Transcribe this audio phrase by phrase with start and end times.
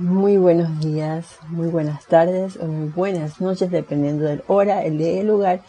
[0.00, 5.12] Muy buenos días, muy buenas tardes o muy buenas noches, dependiendo del hora, el día
[5.12, 5.60] y el lugar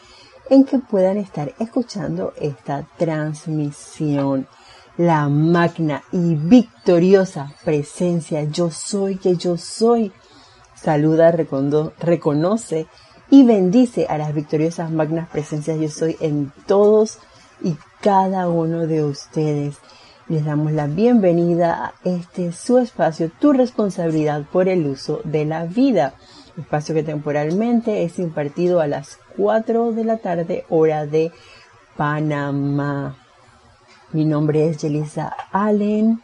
[0.50, 4.48] en que puedan estar escuchando esta transmisión.
[4.96, 10.14] La magna y victoriosa presencia yo soy que yo soy.
[10.76, 11.34] Saluda,
[12.00, 12.88] reconoce
[13.30, 17.20] y bendice a las victoriosas magnas presencias yo soy en todos
[17.62, 19.76] y cada uno de ustedes.
[20.32, 25.66] Les damos la bienvenida a este su espacio, tu responsabilidad por el uso de la
[25.66, 26.14] vida.
[26.58, 31.34] Espacio que temporalmente es impartido a las 4 de la tarde, hora de
[31.98, 33.18] Panamá.
[34.14, 36.22] Mi nombre es Yelisa Allen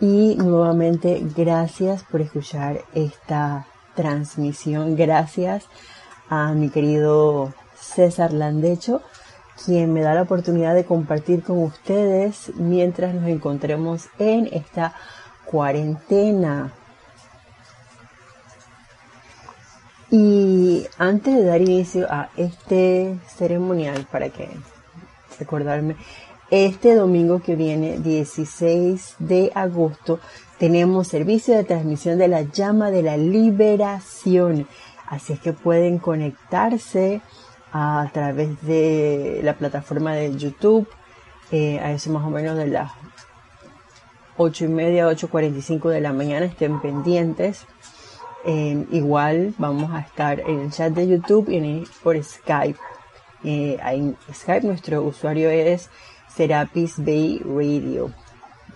[0.00, 4.96] y nuevamente gracias por escuchar esta transmisión.
[4.96, 5.66] Gracias
[6.28, 9.00] a mi querido César Landecho
[9.64, 14.94] quien me da la oportunidad de compartir con ustedes mientras nos encontremos en esta
[15.44, 16.72] cuarentena.
[20.10, 24.48] Y antes de dar inicio a este ceremonial, para que
[25.38, 25.96] recordarme,
[26.50, 30.18] este domingo que viene, 16 de agosto,
[30.58, 34.66] tenemos servicio de transmisión de la llama de la liberación.
[35.06, 37.20] Así es que pueden conectarse
[37.80, 40.88] a través de la plataforma de YouTube,
[41.52, 42.90] eh, a eso más o menos de las
[44.36, 47.66] 8 y media, 8.45 de la mañana, estén pendientes.
[48.44, 52.78] Eh, igual vamos a estar en el chat de YouTube y por Skype.
[53.44, 55.88] Eh, en Skype nuestro usuario es
[56.34, 58.10] Serapis Bay Radio.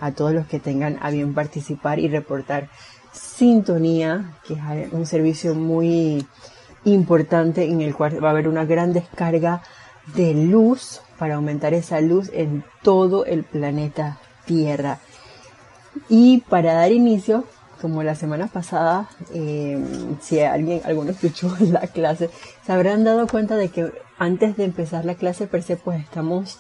[0.01, 2.69] A todos los que tengan a bien participar y reportar
[3.13, 6.25] sintonía, que es un servicio muy
[6.85, 9.63] importante en el cual va a haber una gran descarga
[10.15, 14.99] de luz para aumentar esa luz en todo el planeta Tierra.
[16.09, 17.45] Y para dar inicio,
[17.81, 19.79] como la semana pasada, eh,
[20.21, 22.31] si alguien, alguno escuchó la clase,
[22.65, 26.59] se habrán dado cuenta de que antes de empezar la clase per se, pues estamos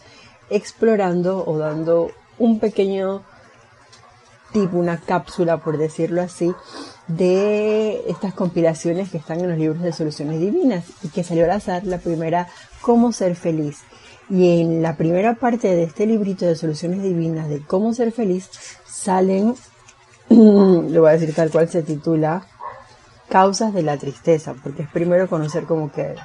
[0.50, 3.22] explorando o dando un pequeño
[4.52, 6.52] tipo, una cápsula, por decirlo así,
[7.08, 11.50] de estas compilaciones que están en los libros de soluciones divinas y que salió al
[11.50, 12.48] azar la primera,
[12.80, 13.78] Cómo ser feliz.
[14.28, 18.50] Y en la primera parte de este librito de soluciones divinas de cómo ser feliz
[18.84, 19.54] salen,
[20.28, 22.46] lo voy a decir tal cual se titula,
[23.28, 26.16] causas de la tristeza, porque es primero conocer como que,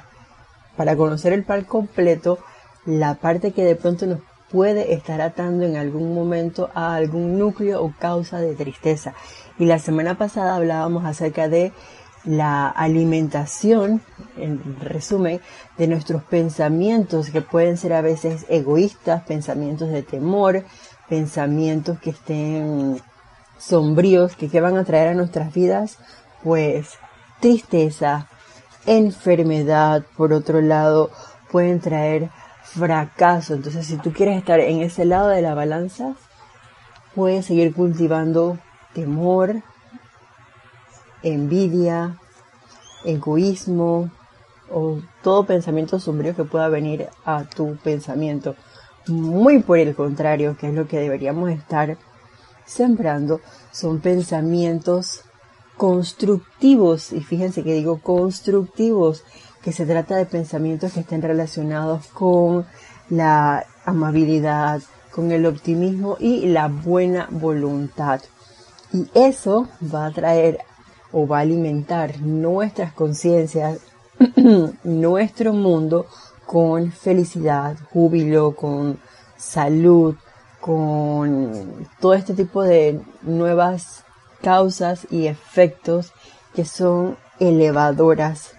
[0.76, 2.38] para conocer el par completo,
[2.86, 7.82] la parte que de pronto nos puede estar atando en algún momento a algún núcleo
[7.82, 9.14] o causa de tristeza.
[9.58, 11.72] Y la semana pasada hablábamos acerca de
[12.24, 14.02] la alimentación,
[14.36, 15.40] en resumen,
[15.76, 20.64] de nuestros pensamientos que pueden ser a veces egoístas, pensamientos de temor,
[21.08, 23.00] pensamientos que estén
[23.58, 25.98] sombríos, que, van a traer a nuestras vidas,
[26.44, 26.90] pues
[27.40, 28.28] tristeza,
[28.86, 31.10] enfermedad, por otro lado,
[31.50, 32.30] pueden traer
[32.62, 33.54] fracaso.
[33.54, 36.14] Entonces, si tú quieres estar en ese lado de la balanza,
[37.14, 38.58] puedes seguir cultivando
[38.94, 39.62] temor,
[41.22, 42.18] envidia,
[43.04, 44.10] egoísmo
[44.70, 48.54] o todo pensamiento sombrío que pueda venir a tu pensamiento.
[49.06, 51.96] Muy por el contrario, que es lo que deberíamos estar
[52.66, 53.40] sembrando,
[53.72, 55.22] son pensamientos
[55.76, 57.12] constructivos.
[57.12, 59.24] Y fíjense que digo constructivos,
[59.62, 62.66] que se trata de pensamientos que estén relacionados con
[63.08, 68.20] la amabilidad, con el optimismo y la buena voluntad.
[68.92, 70.60] Y eso va a traer
[71.12, 73.80] o va a alimentar nuestras conciencias,
[74.84, 76.06] nuestro mundo
[76.46, 78.98] con felicidad, júbilo, con
[79.36, 80.16] salud,
[80.60, 84.04] con todo este tipo de nuevas
[84.42, 86.12] causas y efectos
[86.54, 88.52] que son elevadoras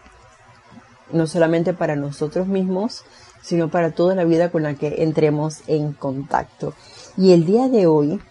[1.11, 3.03] no solamente para nosotros mismos,
[3.41, 6.73] sino para toda la vida con la que entremos en contacto.
[7.17, 8.22] Y el día de hoy,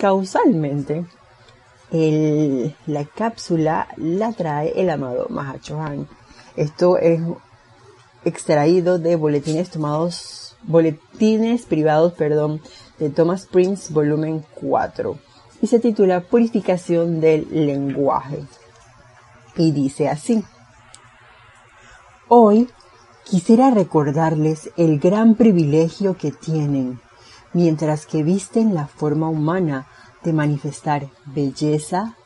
[0.00, 1.04] causalmente,
[1.90, 6.08] la cápsula la trae el amado Mahachohan.
[6.56, 7.20] Esto es
[8.24, 12.62] extraído de boletines tomados, boletines privados, perdón,
[12.98, 15.18] de Thomas Prince, volumen 4.
[15.60, 18.42] Y se titula Purificación del lenguaje.
[19.56, 20.42] Y dice así.
[22.28, 22.70] Hoy
[23.24, 27.00] quisiera recordarles el gran privilegio que tienen,
[27.52, 29.86] mientras que visten la forma humana
[30.24, 32.16] de manifestar belleza,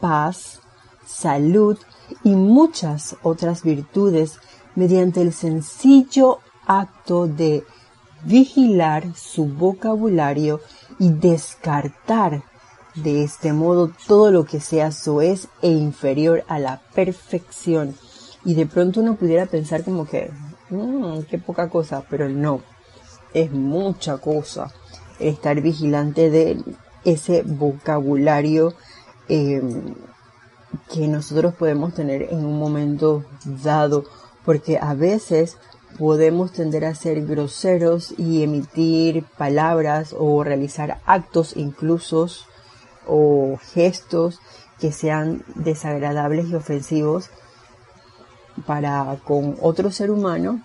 [0.00, 0.60] paz,
[1.06, 1.78] salud
[2.24, 4.38] y muchas otras virtudes
[4.74, 7.64] mediante el sencillo acto de
[8.24, 10.60] vigilar su vocabulario
[10.98, 12.42] y descartar
[12.94, 17.94] De este modo, todo lo que sea soez e inferior a la perfección.
[18.44, 20.32] Y de pronto uno pudiera pensar como que,
[20.70, 22.62] mmm, qué poca cosa, pero no,
[23.32, 24.72] es mucha cosa
[25.20, 26.60] estar vigilante de
[27.04, 28.74] ese vocabulario
[29.28, 29.94] em,
[30.92, 34.04] que nosotros podemos tener en un momento dado,
[34.44, 35.56] porque a veces
[35.98, 42.28] podemos tender a ser groseros y emitir palabras o realizar actos incluso
[43.06, 44.38] o gestos
[44.78, 47.30] que sean desagradables y ofensivos
[48.66, 50.62] para con otro ser humano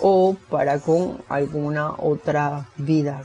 [0.00, 3.24] o para con alguna otra vida.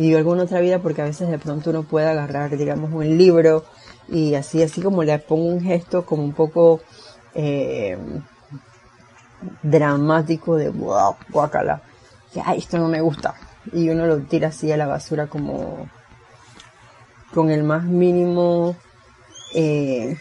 [0.00, 3.18] Y digo alguna otra vida porque a veces de pronto uno puede agarrar, digamos, un
[3.18, 3.66] libro
[4.08, 6.80] y así, así como le pongo un gesto como un poco
[7.34, 7.98] eh,
[9.62, 10.70] dramático de
[11.28, 11.82] guacala,
[12.32, 13.34] que ay, esto no me gusta.
[13.74, 15.86] Y uno lo tira así a la basura como
[17.34, 18.76] con el más mínimo
[19.54, 20.16] eh,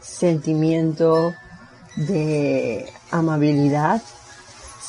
[0.00, 1.32] sentimiento
[1.96, 4.02] de amabilidad,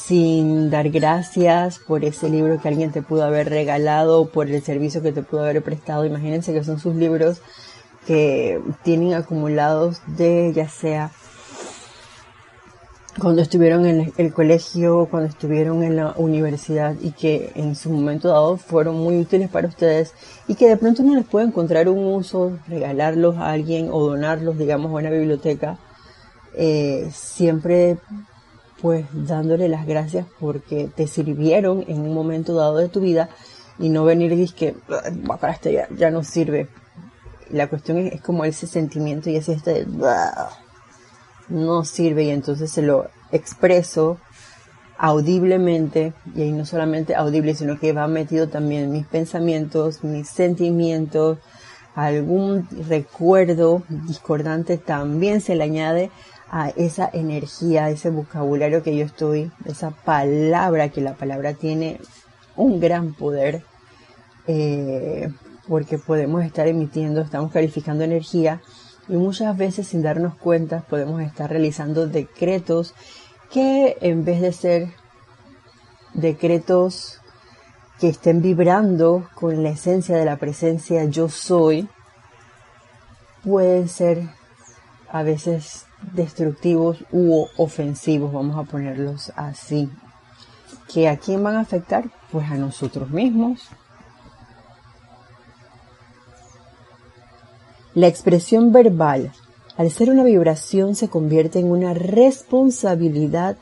[0.06, 5.02] sin dar gracias por ese libro que alguien te pudo haber regalado, por el servicio
[5.02, 6.06] que te pudo haber prestado.
[6.06, 7.42] Imagínense que son sus libros
[8.06, 11.12] que tienen acumulados de ya sea
[13.20, 18.28] cuando estuvieron en el colegio, cuando estuvieron en la universidad y que en su momento
[18.28, 20.14] dado fueron muy útiles para ustedes
[20.48, 24.58] y que de pronto no les puede encontrar un uso, regalarlos a alguien o donarlos,
[24.58, 25.80] digamos, a una biblioteca,
[26.54, 27.98] eh, siempre
[28.82, 33.30] pues dándole las gracias porque te sirvieron en un momento dado de tu vida
[33.80, 34.76] y no venir y que
[35.28, 36.68] para este ya, ya no sirve.
[37.50, 39.86] La cuestión es, como ese sentimiento y ese este
[41.48, 44.18] no sirve y entonces se lo expreso
[44.98, 51.38] audiblemente y ahí no solamente audible sino que va metido también mis pensamientos, mis sentimientos,
[51.96, 56.12] algún recuerdo discordante también se le añade
[56.56, 62.00] a esa energía, ese vocabulario que yo estoy, esa palabra, que la palabra tiene
[62.56, 63.64] un gran poder,
[64.48, 65.30] eh,
[65.68, 68.62] porque podemos estar emitiendo, estamos calificando energía
[69.10, 72.94] y muchas veces sin darnos cuenta podemos estar realizando decretos
[73.52, 74.88] que en vez de ser
[76.14, 77.20] decretos
[78.00, 81.90] que estén vibrando con la esencia de la presencia yo soy,
[83.44, 84.30] pueden ser
[85.10, 89.90] a veces destructivos u ofensivos, vamos a ponerlos así.
[90.92, 92.06] ¿Que a quién van a afectar?
[92.32, 93.62] Pues a nosotros mismos,
[97.96, 99.32] La expresión verbal,
[99.78, 103.56] al ser una vibración, se convierte en una responsabilidad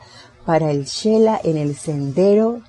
[0.44, 2.60] para el Shela en el sendero.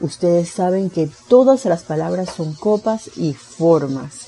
[0.00, 4.26] Ustedes saben que todas las palabras son copas y formas.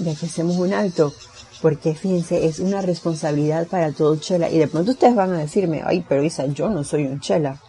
[0.00, 1.14] Ya que hacemos un alto,
[1.62, 4.50] porque fíjense, es una responsabilidad para todo Chela.
[4.50, 7.60] Y de pronto ustedes van a decirme, ay, pero Isa, yo no soy un Chela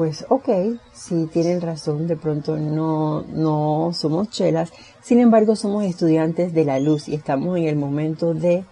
[0.00, 0.48] pues ok,
[0.94, 4.72] si tienen razón, de pronto no, no somos chelas,
[5.02, 8.64] sin embargo somos estudiantes de la luz y estamos en el momento de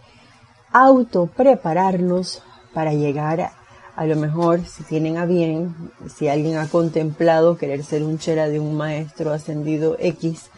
[0.72, 2.42] auto prepararnos
[2.72, 3.52] para llegar a,
[3.94, 5.74] a lo mejor si tienen a bien,
[6.16, 10.50] si alguien ha contemplado querer ser un chela de un maestro ascendido X,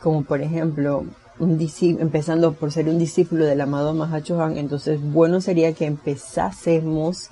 [0.00, 1.04] como por ejemplo
[1.38, 1.58] un
[1.98, 7.30] empezando por ser un discípulo del amado Mahacho Han, entonces bueno sería que empezásemos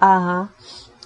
[0.00, 0.50] a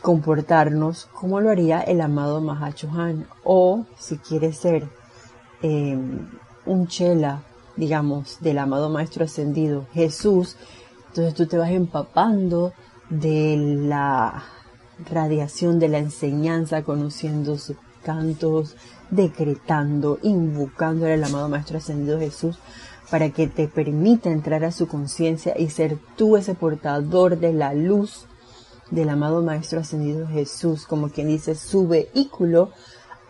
[0.03, 3.27] comportarnos como lo haría el amado Mahacho Han.
[3.45, 4.89] O si quieres ser
[5.63, 6.29] em,
[6.67, 7.43] un chela,
[7.77, 10.57] digamos, del amado Maestro Ascendido Jesús,
[11.09, 12.73] entonces tú te vas empapando
[13.11, 14.45] de la
[15.11, 18.77] radiación de la enseñanza, conociendo sus cantos,
[19.13, 22.59] decretando, invocando al amado Maestro Ascendido Jesús
[23.11, 27.75] para que te permita entrar a su conciencia y ser tú ese portador de la
[27.75, 28.27] luz
[28.91, 32.71] del amado Maestro Ascendido Jesús, como quien dice, su vehículo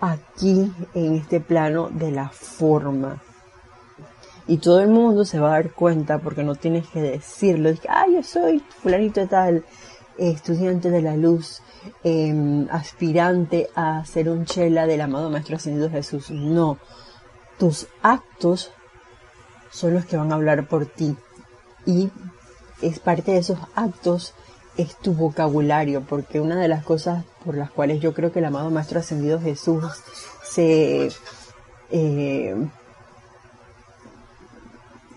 [0.01, 3.21] aquí en este plano de la forma.
[4.47, 7.71] Y todo el mundo se va a dar cuenta porque no tienes que decirlo.
[7.71, 9.65] Dice, ah, yo soy fulanito tal,
[10.19, 11.63] estudiante de la luz,
[12.05, 16.31] em, aspirante a ser un chela del amado Maestro Ascendido Jesús.
[16.31, 16.79] No,
[17.59, 18.71] tus actos
[19.71, 21.17] son los que van a hablar por ti.
[21.87, 22.11] Y
[22.81, 24.35] es parte de esos actos
[24.77, 28.45] es tu vocabulario, porque una de las cosas por las cuales yo creo que el
[28.47, 29.85] amado Maestro Ascendido Jesús
[30.43, 31.11] se
[31.91, 32.57] eh,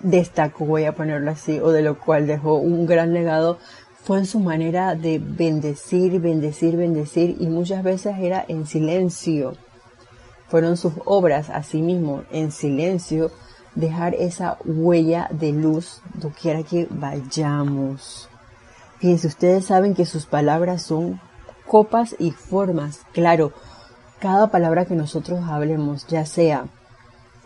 [0.01, 3.59] destacó, voy a ponerlo así, o de lo cual dejó un gran legado,
[4.05, 9.53] fue en su manera de bendecir, bendecir, bendecir, y muchas veces era en silencio.
[10.47, 13.31] fueron sus obras asimismo en silencio,
[13.73, 18.29] dejar esa huella de luz doquiera que vayamos.
[18.99, 21.19] Fíjense, ustedes saben que sus palabras son
[21.65, 22.99] copas y formas.
[23.11, 23.53] Claro,
[24.19, 26.67] cada palabra que nosotros hablemos, ya sea,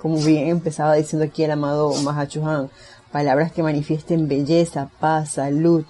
[0.01, 2.69] como bien empezaba diciendo aquí el amado Mahachuhan,
[3.13, 5.85] palabras que manifiesten belleza, paz, salud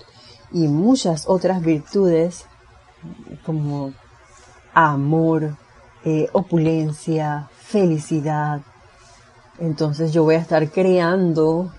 [0.52, 2.46] y muchas otras virtudes
[3.46, 3.94] como
[4.74, 5.56] amor,
[6.06, 8.62] eh, opulencia, felicidad.
[9.60, 11.72] Entonces yo voy a estar creando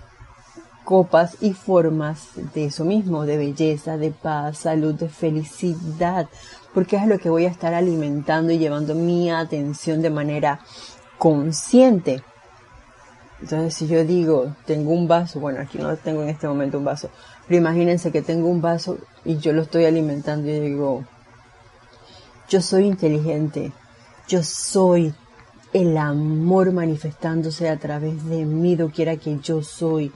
[0.83, 6.27] copas y formas de eso mismo, de belleza, de paz, salud, de felicidad,
[6.73, 10.59] porque es lo que voy a estar alimentando y llevando mi atención de manera
[11.17, 12.23] consciente.
[13.41, 16.85] Entonces, si yo digo, tengo un vaso, bueno, aquí no tengo en este momento un
[16.85, 17.09] vaso,
[17.51, 21.03] pero imagínense que tengo un vaso y yo lo estoy alimentando y digo,
[22.47, 23.73] yo soy inteligente,
[24.25, 25.13] yo soy
[25.73, 30.13] el amor manifestándose a través de mí, quiera que yo soy.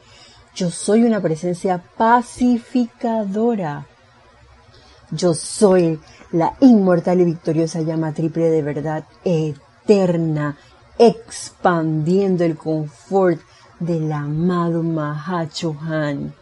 [0.56, 3.86] Yo soy una presencia pacificadora.
[5.12, 6.00] Yo soy
[6.32, 10.56] la inmortal y victoriosa llama triple de verdad eterna,
[10.98, 13.42] expandiendo el confort
[13.82, 16.34] del amado Mahachohan.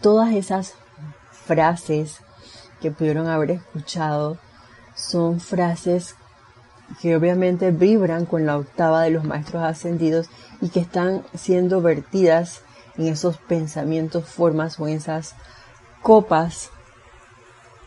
[0.00, 0.74] Todas esas
[1.30, 2.20] frases
[2.80, 4.38] que pudieron haber escuchado
[4.94, 6.14] son frases
[7.00, 10.28] que obviamente vibran con la octava de los maestros ascendidos
[10.60, 12.62] y que están siendo vertidas
[12.96, 15.34] en esos pensamientos, formas o en esas
[16.02, 16.70] copas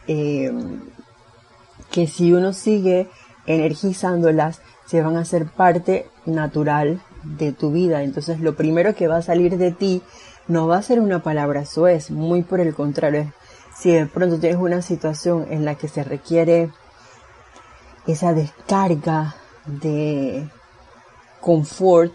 [0.08, 0.52] eh,
[1.92, 3.10] que si uno sigue
[3.46, 8.04] energizándolas, se van a ser parte natural de tu vida.
[8.04, 10.02] Entonces lo primero que va a salir de ti
[10.52, 13.32] no va a ser una palabra soez, muy por el contrario.
[13.74, 16.70] Si de pronto tienes una situación en la que se requiere
[18.06, 20.50] esa descarga de
[21.40, 22.14] confort,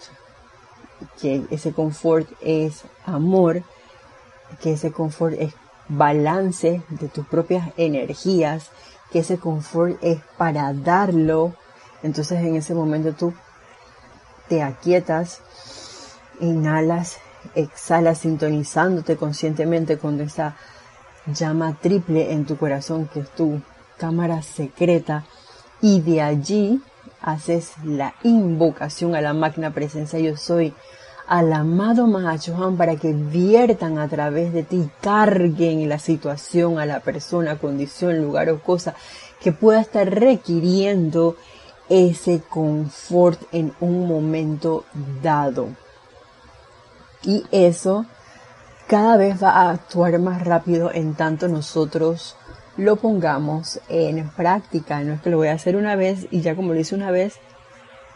[1.19, 3.62] que ese confort es amor,
[4.61, 5.55] que ese confort es
[5.88, 8.71] balance de tus propias energías,
[9.11, 11.55] que ese confort es para darlo.
[12.02, 13.33] Entonces en ese momento tú
[14.47, 15.40] te aquietas,
[16.38, 17.16] inhalas,
[17.55, 20.57] exhalas sintonizándote conscientemente con esa
[21.26, 23.61] llama triple en tu corazón que es tu
[23.99, 25.25] cámara secreta
[25.81, 26.81] y de allí
[27.21, 30.73] haces la invocación a la magna presencia yo soy,
[31.26, 37.00] al amado Mahachohan para que viertan a través de ti, carguen la situación a la
[37.00, 38.95] persona, condición, lugar o cosa
[39.41, 41.37] que pueda estar requiriendo
[41.88, 44.85] ese confort en un momento
[45.23, 45.69] dado.
[47.23, 48.06] Y eso
[48.87, 52.37] cada vez va a actuar más rápido en tanto nosotros
[52.76, 55.00] lo pongamos en práctica.
[55.00, 57.11] No es que lo voy a hacer una vez y ya como lo hice una
[57.11, 57.38] vez,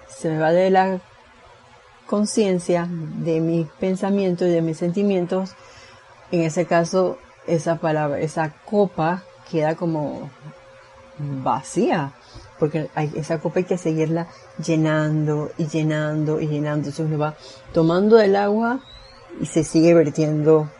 [0.09, 1.00] se me va de la
[2.07, 5.54] conciencia, de mis pensamientos y de mis sentimientos.
[6.30, 10.30] En ese caso, esa palabra, esa copa queda como
[11.19, 12.12] vacía,
[12.61, 14.29] porque hay, esa copa hay que seguirla
[14.64, 16.88] llenando y llenando y llenando.
[16.88, 17.35] Entonces uno va
[17.73, 18.81] tomando el agua
[19.40, 20.71] y se sigue vertiendo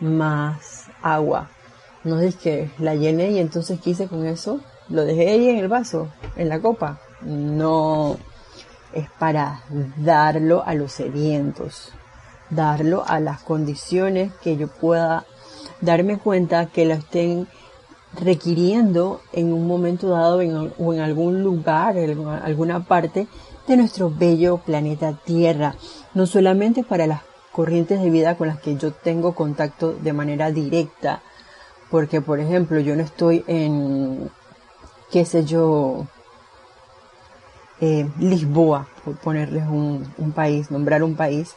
[0.00, 1.48] más agua.
[2.04, 5.68] No es que la llené y entonces quise con eso, lo dejé ahí en el
[5.68, 7.00] vaso, en la copa.
[7.22, 8.18] No,
[8.92, 9.62] es para
[9.96, 11.92] darlo a los sedientos,
[12.48, 15.24] darlo a las condiciones que yo pueda
[15.80, 17.48] darme cuenta que lo estén
[18.14, 20.38] requiriendo en un momento dado
[20.78, 23.28] o en algún lugar, en alguna parte
[23.66, 25.76] de nuestro bello planeta Tierra,
[26.14, 30.50] no solamente para las corrientes de vida con las que yo tengo contacto de manera
[30.50, 31.22] directa,
[31.90, 34.30] porque, por ejemplo, yo no estoy en,
[35.10, 36.06] qué sé yo,
[37.80, 41.54] eh, Lisboa, por ponerles un, un país, nombrar un país.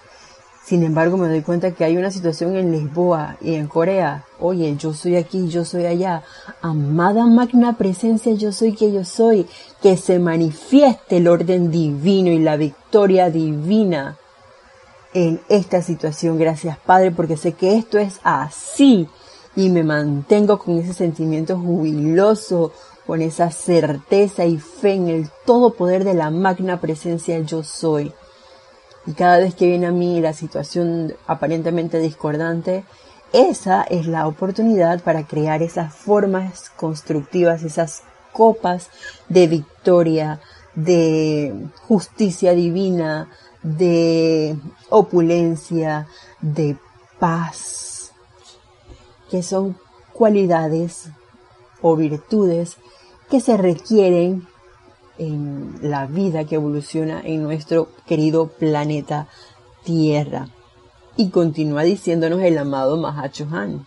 [0.66, 4.24] Sin embargo, me doy cuenta que hay una situación en Lisboa y en Corea.
[4.40, 6.24] Oye, yo soy aquí, yo soy allá.
[6.62, 9.46] Amada magna presencia, yo soy que yo soy.
[9.82, 14.18] Que se manifieste el orden divino y la victoria divina
[15.14, 16.38] en esta situación.
[16.40, 19.10] Gracias, Padre, porque sé que esto es así
[19.58, 22.72] y me mantengo con ese sentimiento jubiloso,
[23.06, 28.14] con esa certeza y fe en el todo poder de la magna presencia yo soy.
[29.06, 32.84] Y cada vez que viene a mí la situación aparentemente discordante,
[33.34, 38.90] esa es la oportunidad para crear esas formas constructivas, esas copas
[39.30, 40.40] de victoria,
[40.76, 41.54] de
[41.88, 43.30] justicia divina,
[43.62, 44.56] de
[44.90, 46.08] opulencia,
[46.42, 46.78] de
[47.20, 47.94] paz
[49.34, 49.76] que son
[50.14, 51.10] cualidades
[51.82, 52.78] o virtudes
[53.32, 54.48] que se requieren
[55.18, 59.28] en la vida que evoluciona en nuestro querido planeta
[59.84, 60.48] Tierra.
[61.18, 63.86] Y continúa diciéndonos el amado Mahacho Han.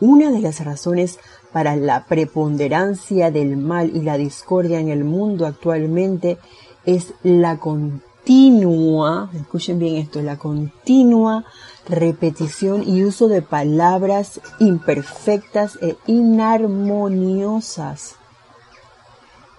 [0.00, 1.18] Una de las razones
[1.52, 6.38] para la preponderancia del mal y la discordia en el mundo actualmente
[6.84, 11.44] es la continua, escuchen bien esto, la continua
[11.88, 18.16] repetición y uso de palabras imperfectas e inarmoniosas.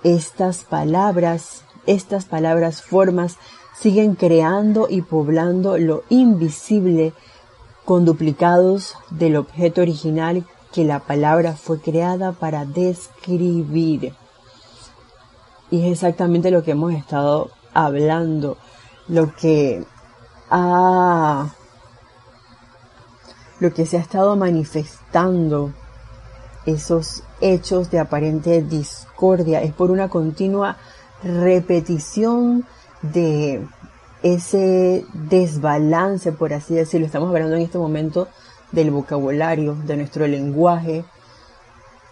[0.03, 3.37] Estas palabras, estas palabras formas
[3.79, 7.13] siguen creando y poblando lo invisible
[7.85, 14.13] con duplicados del objeto original que la palabra fue creada para describir.
[15.71, 18.57] Y es exactamente lo que hemos estado hablando,
[19.07, 19.85] lo que
[20.49, 21.49] ha,
[23.59, 25.73] lo que se ha estado manifestando,
[26.65, 28.61] esos hechos de aparente
[29.61, 30.77] es por una continua
[31.23, 32.65] repetición
[33.01, 33.65] de
[34.21, 37.05] ese desbalance, por así decirlo.
[37.05, 38.27] Estamos hablando en este momento
[38.71, 41.03] del vocabulario, de nuestro lenguaje,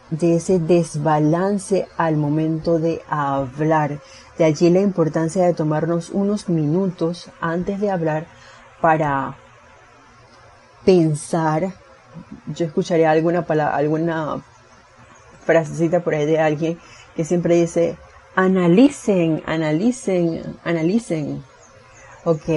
[0.09, 4.00] de ese desbalance al momento de hablar.
[4.38, 8.27] De allí la importancia de tomarnos unos minutos antes de hablar
[8.81, 9.38] para
[10.85, 11.74] pensar.
[12.47, 14.43] Yo escucharía alguna alguna
[15.45, 16.79] frasecita por ahí de alguien
[17.15, 17.98] que siempre dice,
[18.36, 21.43] analicen, analicen, analicen.
[22.24, 22.50] Ok,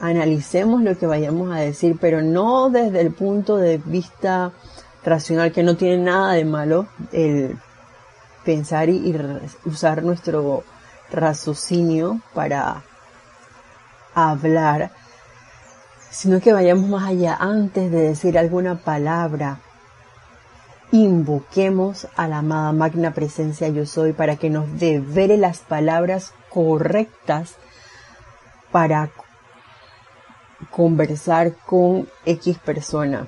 [0.00, 4.52] analicemos lo que vayamos a decir, pero no desde el punto de vista
[5.04, 7.58] racional, que no tiene nada de malo el
[8.44, 9.16] pensar y,
[9.64, 10.64] usar nuestro
[11.10, 12.82] raciocinio para
[14.14, 14.92] hablar,
[16.10, 19.60] sino que vayamos más allá antes de decir alguna palabra.
[20.92, 27.56] Invoquemos a la amada magna presencia yo soy para que nos devele las palabras correctas
[28.70, 29.10] para
[30.70, 33.26] conversar con X persona.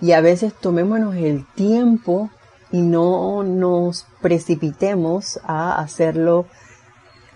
[0.00, 2.30] Y a veces tomémonos el tiempo
[2.72, 6.46] y no nos precipitemos a hacerlo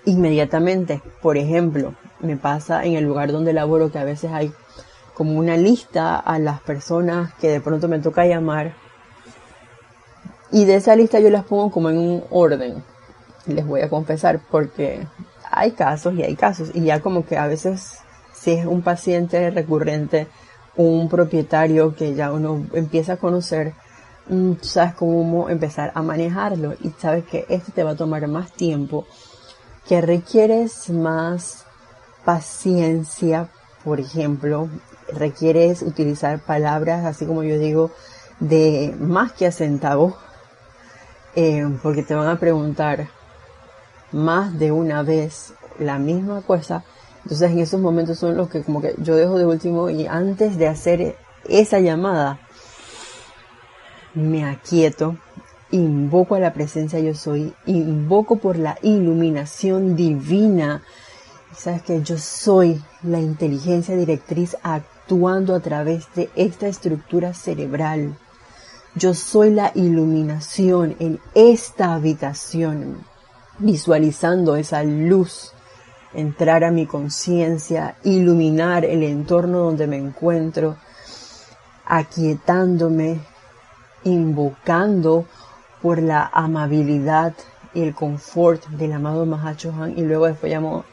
[0.05, 1.03] inmediatamente.
[1.23, 4.53] Por ejemplo, me pasa en el lugar donde laboro que a veces hay
[5.15, 8.75] como una lista a las personas que de pronto me toca llamar
[10.53, 12.85] y de esa lista yo las pongo como en un orden.
[13.47, 15.07] Les voy a confesar porque
[15.51, 17.99] hay casos y hay casos y ya como que a veces
[18.33, 20.29] si es un paciente recurrente
[20.77, 23.75] un propietario que ya uno empieza a conocer,
[24.29, 28.53] mm, sabes cómo empezar a manejarlo y sabes que este te va a tomar más
[28.53, 29.07] tiempo,
[29.87, 31.65] que requieres más
[32.25, 33.49] paciencia,
[33.85, 34.69] por ejemplo,
[35.13, 37.91] requieres utilizar palabras, así como yo digo,
[38.41, 40.17] de más que a centavo,
[41.35, 43.09] eh, porque te van a preguntar
[44.13, 46.85] más de una vez la misma cosa
[47.25, 50.57] entonces en esos momentos son los que como que yo dejo de último y antes
[50.57, 51.17] de hacer
[51.49, 52.41] esa llamada,
[54.15, 55.17] me aquieto,
[55.71, 60.83] invoco a la presencia yo soy, invoco por la iluminación divina.
[61.55, 68.17] Sabes que yo soy la inteligencia directriz actuando a través de esta estructura cerebral.
[68.95, 72.99] Yo soy la iluminación en esta habitación,
[73.59, 75.53] visualizando esa luz
[76.13, 80.77] entrar a mi conciencia, iluminar el entorno donde me encuentro,
[81.87, 83.21] aquietándome,
[84.05, 85.27] invocando
[85.81, 87.33] por la amabilidad
[87.73, 90.85] y el confort del amado Mahachohan y luego después llamo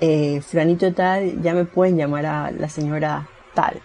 [0.00, 3.80] eh, Flanito tal, ya me pueden llamar a la señora tal.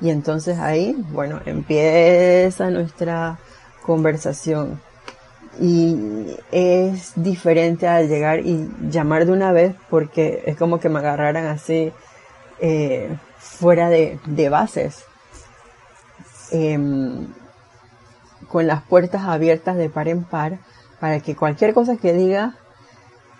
[0.00, 3.38] Y entonces ahí, bueno, empieza nuestra
[3.82, 4.80] conversación.
[5.60, 11.00] Y es diferente al llegar y llamar de una vez porque es como que me
[11.00, 11.92] agarraran así
[12.60, 15.04] eh, fuera de, bases.
[16.52, 17.26] Em,
[18.48, 20.58] con las puertas abiertas de par en par
[20.98, 22.56] para que cualquier cosa que diga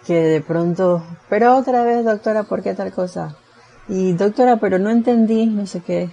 [0.07, 3.37] que de pronto pero otra vez doctora ¿por qué tal cosa?
[3.89, 6.11] y doctora pero no entendí no sé qué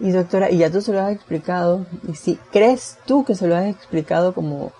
[0.00, 3.46] y doctora y ya tú se lo has explicado y si crees tú que se
[3.46, 4.72] lo has explicado como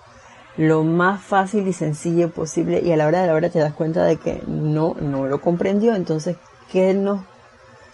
[0.57, 3.73] lo más fácil y sencillo posible y a la hora de la hora te das
[3.73, 5.95] cuenta de que no, no lo comprendió.
[5.95, 6.37] Entonces,
[6.71, 7.21] ¿qué nos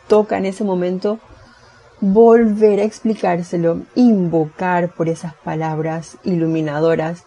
[0.08, 1.20] toca en ese momento?
[2.00, 7.24] Volver a explicárselo, invocar por esas palabras iluminadoras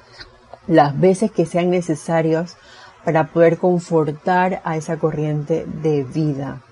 [0.66, 2.56] las veces que sean necesarios
[3.04, 6.62] para poder confortar a esa corriente de vida.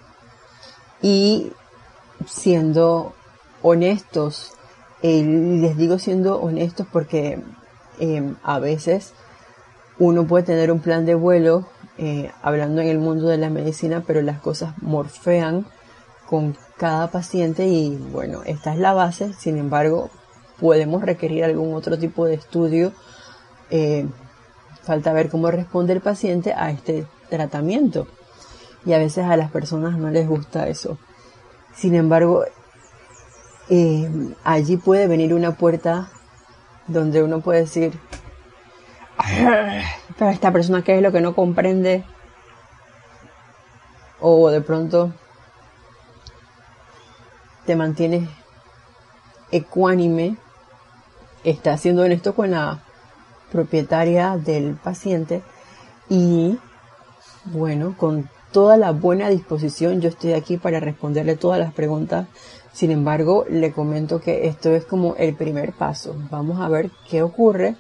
[1.03, 1.53] Y
[2.27, 3.15] siendo
[3.63, 4.53] honestos,
[5.03, 7.43] les digo siendo honestos porque
[7.99, 9.13] Em, a veces
[9.99, 11.67] uno puede tener un plan de vuelo
[11.99, 15.67] eh, hablando en el mundo de la medicina, pero las cosas morfean
[16.27, 20.11] con cada paciente y bueno, esta es la base, sin embargo,
[20.59, 22.93] podemos requerir algún otro tipo de estudio.
[23.71, 24.09] Eh,
[24.83, 28.09] falta ver cómo responde el paciente a este tratamiento.
[28.85, 30.99] Y a veces a las personas no les gusta eso.
[31.75, 32.45] Sin embargo,
[33.69, 36.11] eh, allí puede venir una puerta
[36.87, 37.99] donde uno puede decir,
[40.19, 42.05] pero esta persona qué es lo que no comprende.
[44.21, 45.13] O de pronto
[47.67, 48.29] te mantienes
[49.51, 50.37] ecuánime,
[51.45, 52.83] está siendo honesto con la
[53.51, 55.43] propietaria del paciente
[56.09, 56.59] y
[57.45, 62.29] bueno, con toda la buena disposición yo estoy aquí para responderle todas las preguntas.
[62.73, 66.15] Sin embargo, le comento que esto es como el primer paso.
[66.31, 67.77] Vamos a ver qué ocurre,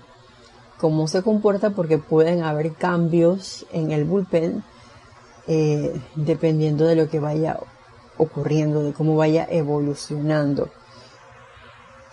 [0.78, 4.64] cómo se comporta, porque pueden haber cambios en el bullpen
[5.46, 7.58] eh, dependiendo de lo que vaya
[8.18, 10.68] ocurriendo, de cómo vaya evolucionando.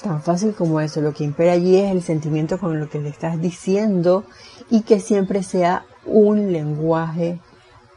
[0.02, 3.10] Tan fácil como eso, lo que impera allí es el sentimiento con lo que le
[3.10, 4.24] estás diciendo
[4.70, 7.40] y que siempre sea un lenguaje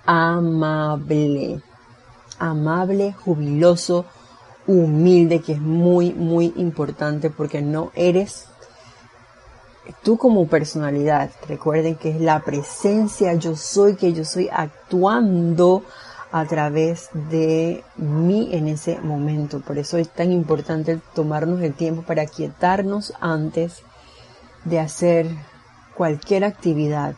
[0.07, 1.61] amable,
[2.39, 4.05] amable, jubiloso,
[4.67, 8.47] humilde, que es muy, muy importante porque no eres
[10.03, 11.31] tú como personalidad.
[11.49, 15.83] Recuerden que es la presencia yo soy, que yo soy actuando
[16.31, 19.61] a través de mí en ese momento.
[19.61, 23.83] Por eso es tan importante tomarnos el tiempo para quietarnos antes
[24.65, 25.27] de hacer
[25.95, 27.15] cualquier actividad.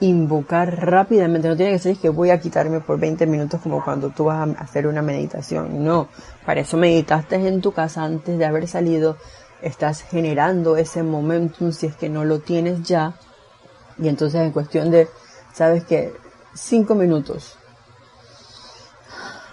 [0.00, 4.08] Invocar rápidamente, no tiene que ser que voy a quitarme por 20 minutos como cuando
[4.10, 5.84] tú vas a hacer una meditación.
[5.84, 6.08] No,
[6.46, 9.18] para eso meditaste en tu casa antes de haber salido.
[9.60, 13.14] Estás generando ese momentum si es que no lo tienes ya.
[13.98, 15.08] Y entonces en cuestión de,
[15.52, 16.14] sabes que
[16.54, 17.58] 5 minutos,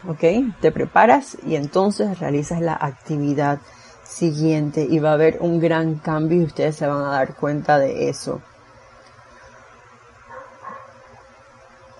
[0.07, 0.23] ¿ok?
[0.62, 3.60] Te preparas y entonces realizas la actividad
[4.03, 7.77] siguiente y va a haber un gran cambio y ustedes se van a dar cuenta
[7.77, 8.41] de eso.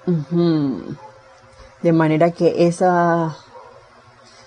[0.08, 3.36] De manera que esas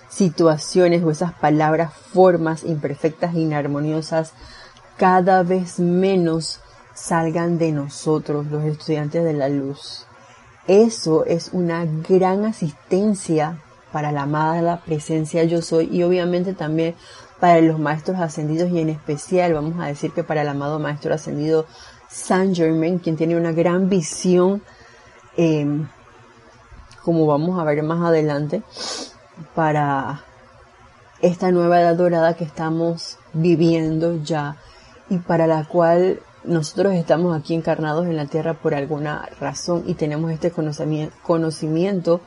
[0.09, 4.33] situaciones o esas palabras, formas imperfectas e inarmoniosas
[4.97, 6.59] cada vez menos
[6.93, 10.05] salgan de nosotros, los estudiantes de la luz.
[10.67, 13.59] Eso es una gran asistencia
[13.91, 16.95] para la amada presencia yo soy y obviamente también
[17.39, 21.13] para los maestros ascendidos y en especial vamos a decir que para el amado maestro
[21.13, 21.65] ascendido
[22.07, 24.61] Saint Germain, quien tiene una gran visión,
[25.37, 25.87] em,
[27.03, 28.63] como vamos a ver más adelante,
[29.55, 30.23] para
[31.21, 34.57] esta nueva edad dorada que estamos viviendo ya
[35.09, 39.93] y para la cual nosotros estamos aquí encarnados en la tierra por alguna razón y
[39.93, 42.21] tenemos este conocimiento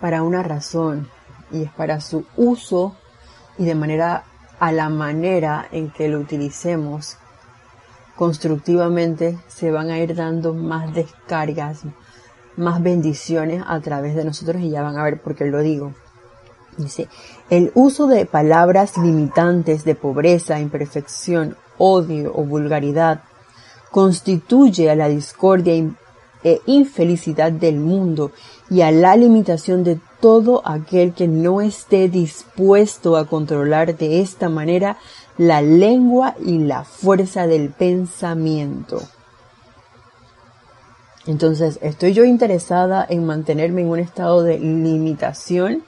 [0.00, 1.08] para una razón
[1.52, 2.96] y es para su uso
[3.58, 4.24] y de manera
[4.58, 7.18] a la manera en que lo utilicemos
[8.16, 11.82] constructivamente se van a ir dando más descargas,
[12.56, 15.92] más bendiciones a través de nosotros y ya van a ver por qué lo digo.
[16.76, 17.08] Dice,
[17.50, 23.22] el uso de palabras limitantes de pobreza, imperfección, odio o vulgaridad
[23.90, 25.74] constituye a la discordia
[26.42, 28.32] e infelicidad del mundo
[28.68, 34.48] y a la limitación de todo aquel que no esté dispuesto a controlar de esta
[34.48, 34.98] manera
[35.38, 39.00] la lengua y la fuerza del pensamiento.
[41.26, 45.82] Entonces, ¿estoy yo interesada en mantenerme en un estado de limitación?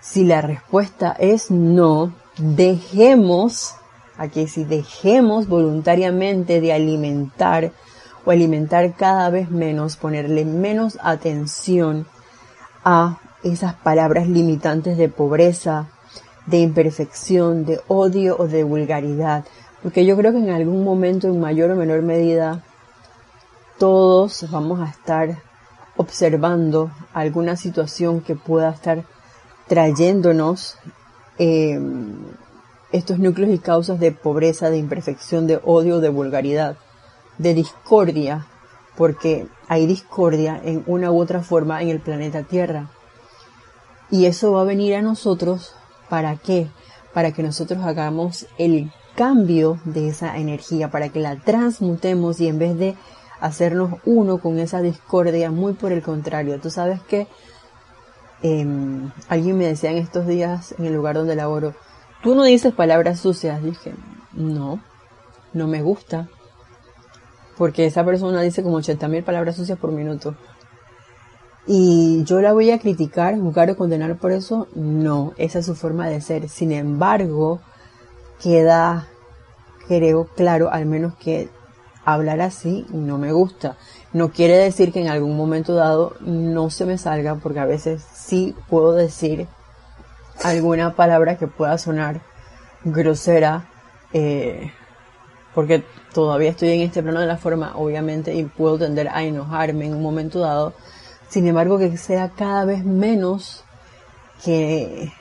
[0.00, 3.74] Si la respuesta es no, dejemos
[4.20, 7.72] Aquí si dejemos voluntariamente de alimentar
[8.26, 12.06] o alimentar cada vez menos, ponerle menos atención
[12.84, 15.88] a esas palabras limitantes de pobreza,
[16.44, 19.46] de imperfección, de odio o de vulgaridad.
[19.82, 22.62] Porque yo creo que en algún momento, en mayor o menor medida,
[23.80, 25.42] todos vamos a estar
[25.96, 29.04] observando alguna situación que pueda estar
[29.68, 30.76] trayéndonos
[31.38, 31.80] eh,
[32.92, 36.76] estos núcleos y causas de pobreza, de imperfección, de odio, de vulgaridad,
[37.38, 38.46] de discordia,
[38.98, 42.90] porque hay discordia en una u otra forma en el planeta Tierra.
[44.10, 45.74] Y eso va a venir a nosotros,
[46.10, 46.68] ¿para qué?
[47.14, 52.58] Para que nosotros hagamos el cambio de esa energía, para que la transmutemos y en
[52.58, 52.96] vez de
[53.40, 57.26] hacernos uno con esa discordia, muy por el contrario, tú sabes que
[58.42, 61.74] em, alguien me decía en estos días en el lugar donde laboro,
[62.22, 63.62] Tú no dices palabras sucias.
[63.62, 63.94] Dije,
[64.32, 64.80] no,
[65.52, 66.28] no me gusta.
[67.56, 70.34] porque esa persona dice como 80 mil palabras sucias por minuto.
[71.66, 74.66] Y yo la voy a criticar, juzgar o condenar por eso.
[74.74, 76.48] No, esa es su forma de ser.
[76.48, 77.60] Sin embargo,
[78.42, 79.08] queda,
[79.86, 81.50] creo, claro, al menos que
[82.14, 83.76] hablar así no me gusta.
[84.12, 88.02] No quiere decir que en algún momento dado no se me salga, porque a veces
[88.12, 89.46] sí puedo decir
[90.42, 92.20] alguna palabra que pueda sonar
[92.84, 93.68] grosera,
[94.12, 94.72] eh,
[95.54, 99.86] porque todavía estoy en este plano de la forma, obviamente, y puedo tender a enojarme
[99.86, 100.74] en un momento dado.
[101.28, 103.64] Sin embargo, que sea cada vez menos
[104.44, 105.12] que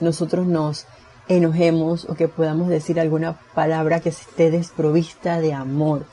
[0.00, 0.86] nosotros nos
[1.30, 6.04] enojemos o que podamos decir alguna palabra que esté desprovista de amor.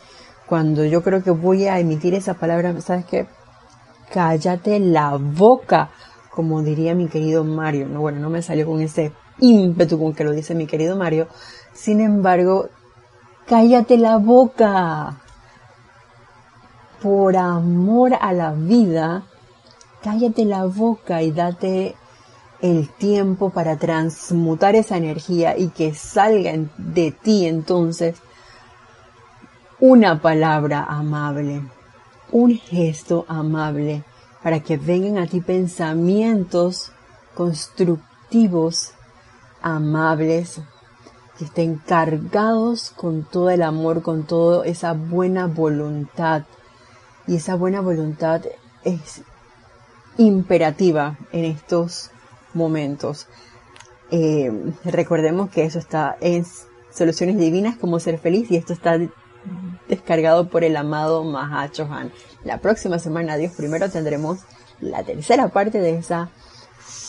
[0.45, 3.27] Cuando yo creo que voy a emitir esa palabra, ¿sabes qué?
[4.13, 5.89] Cállate la boca,
[6.30, 7.88] como diría mi querido Mario.
[7.88, 11.27] No, bueno, no me salió con ese ímpetu con que lo dice mi querido Mario.
[11.73, 12.69] Sin embargo,
[13.47, 15.17] cállate la boca.
[17.01, 19.23] Por amor a la vida,
[20.03, 21.95] cállate la boca y date
[22.62, 28.15] el tiempo para transmutar esa energía y que salga de ti entonces
[29.80, 31.62] una palabra amable,
[32.32, 34.04] un gesto amable,
[34.41, 36.91] para que vengan a ti pensamientos
[37.36, 38.93] constructivos,
[39.62, 40.60] amables,
[41.38, 46.43] que estén cargados con todo el amor, con toda esa buena voluntad.
[47.28, 48.41] Y esa buena voluntad
[48.84, 49.22] es
[50.17, 52.10] imperativa en estos
[52.58, 53.28] momentos.
[54.12, 54.52] Eh,
[54.84, 56.46] recordemos que eso está en
[56.91, 58.98] Soluciones Divinas, como ser feliz, y esto está
[59.88, 62.12] descargado por el amado Mahacho Han.
[62.43, 64.39] La próxima semana, Dios primero, tendremos
[64.82, 66.30] la tercera parte de esa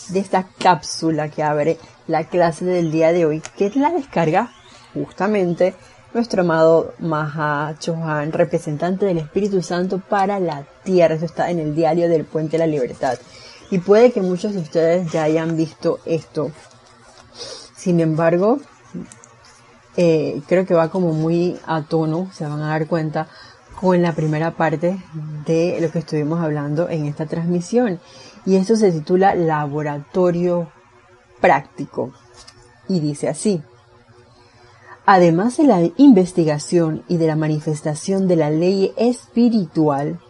[0.08, 4.50] de esta cápsula que abre la clase del día de hoy, que la descarga
[4.94, 5.74] justamente
[6.14, 11.14] nuestro amado Maha Chohan, representante del Espíritu Santo para la tierra.
[11.14, 13.18] Eso está en el diario del Puente de la Libertad.
[13.70, 16.50] Y puede que muchos de ustedes ya hayan visto esto.
[17.76, 18.58] Sin embargo,
[19.96, 23.28] eh, creo que va como muy a tono, se van a dar cuenta,
[23.80, 24.98] con la primera parte
[25.46, 28.00] de lo que estuvimos hablando en esta transmisión.
[28.44, 30.70] Y esto se titula Laboratorio
[31.40, 32.12] Práctico.
[32.88, 33.62] Y dice así.
[35.06, 40.20] Además de la investigación y de la manifestación de la ley espiritual,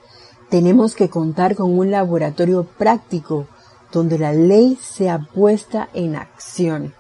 [0.49, 3.47] tenemos que contar con un laboratorio práctico
[3.93, 6.95] donde la ley sea puesta en acción.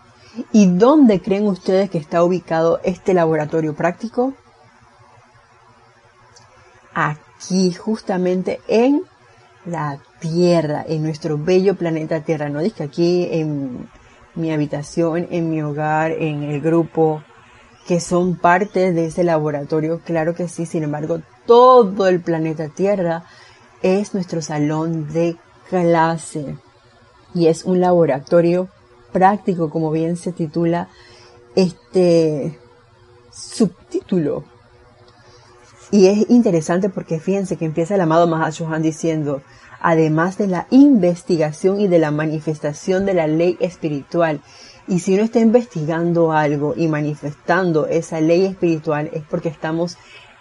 [0.53, 4.35] ¿Y dónde creen ustedes que está ubicado este laboratorio práctico?
[6.95, 9.03] Aquí, justamente en
[9.65, 12.49] la Tierra, en nuestro bello planeta Tierra.
[12.49, 13.89] No que aquí en
[14.35, 17.23] mi habitación, en mi hogar, en el grupo,
[17.87, 23.25] que son parte de ese laboratorio, claro que sí, sin embargo, todo el planeta Tierra
[23.83, 25.37] es nuestro salón de
[25.71, 26.59] clase
[27.35, 28.69] y es un laboratorio
[29.13, 30.89] práctico, como bien se titula
[31.57, 32.59] este
[33.33, 34.45] subtítulo.
[35.91, 39.41] Y es interesante porque fíjense que empieza el amado Mahashohan diciendo,
[39.81, 44.43] además de la investigación y de la manifestación de la ley espiritual
[44.87, 49.97] y si uno está investigando algo y manifestando esa ley espiritual es porque estamos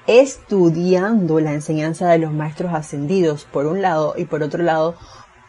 [0.08, 4.96] estudiando la enseñanza de los maestros ascendidos, por un lado, y por otro lado,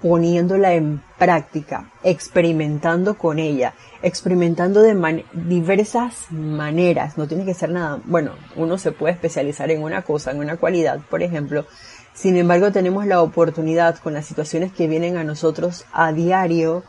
[0.02, 7.18] poniéndola en práctica, experimentando con ella, experimentando de diversas maneras.
[7.18, 10.56] No tiene que ser nada, bueno, uno se puede especializar en una cosa, en una
[10.56, 11.66] cualidad, por ejemplo.
[12.14, 16.82] Sin embargo, tenemos la oportunidad con las situaciones que vienen a nosotros a diario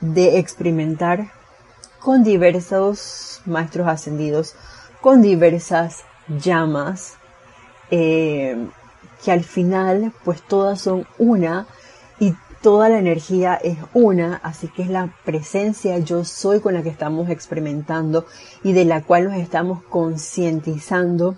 [0.00, 1.32] de experimentar
[1.98, 4.54] con diversos maestros ascendidos,
[5.02, 6.04] con diversas
[6.38, 7.16] llamas,
[7.90, 8.68] eh,
[9.24, 11.66] que al final pues todas son una
[12.18, 16.82] y toda la energía es una, así que es la presencia yo soy con la
[16.82, 18.26] que estamos experimentando
[18.62, 21.36] y de la cual nos estamos concientizando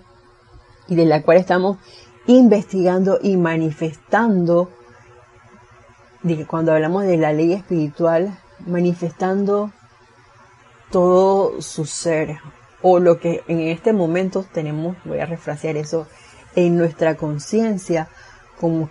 [0.89, 1.79] y de la cual estamos
[2.27, 4.71] investigando y manifestando,
[6.47, 9.73] cuando hablamos de la ley espiritual, manifestando
[10.91, 12.39] todo su ser
[12.83, 16.07] o lo que en este momento tenemos, voy a refrasear eso,
[16.55, 18.09] en nuestra conciencia
[18.61, 18.91] como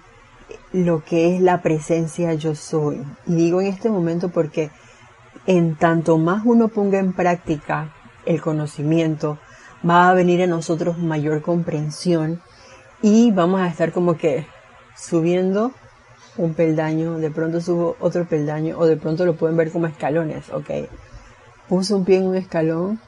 [0.74, 3.04] lo que es la presencia yo soy.
[3.28, 4.72] Y digo en este momento porque
[5.46, 7.94] en tanto más uno ponga en práctica
[8.26, 9.40] el conocimiento,
[9.88, 12.42] va a venir a nosotros mayor comprensión
[13.02, 14.46] y vamos a estar como que
[14.96, 15.72] subiendo
[16.38, 20.50] un peldaño, de pronto subo otro peldaño o de pronto lo pueden ver como escalones,
[20.52, 20.70] ¿ok?
[21.68, 23.00] Puse un pie en un escalón,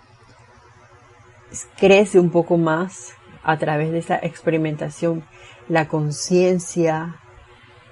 [1.78, 3.14] crece un poco más
[3.44, 5.24] a través de esa experimentación
[5.68, 7.20] la conciencia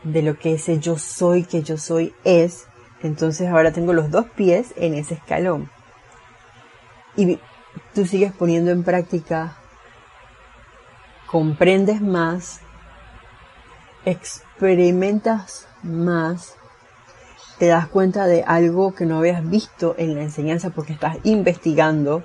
[0.04, 2.68] de lo que ese yo soy, que yo soy es,
[3.04, 5.70] entonces ahora tengo los dos pies en ese escalón.
[7.16, 7.40] Y
[7.94, 9.58] tú sigues poniendo en práctica,
[11.28, 12.62] comprendes más,
[14.06, 16.56] experimentas más,
[17.58, 22.24] te das cuenta de algo que no habías visto en la enseñanza porque estás investigando,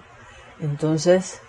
[0.61, 1.41] entonces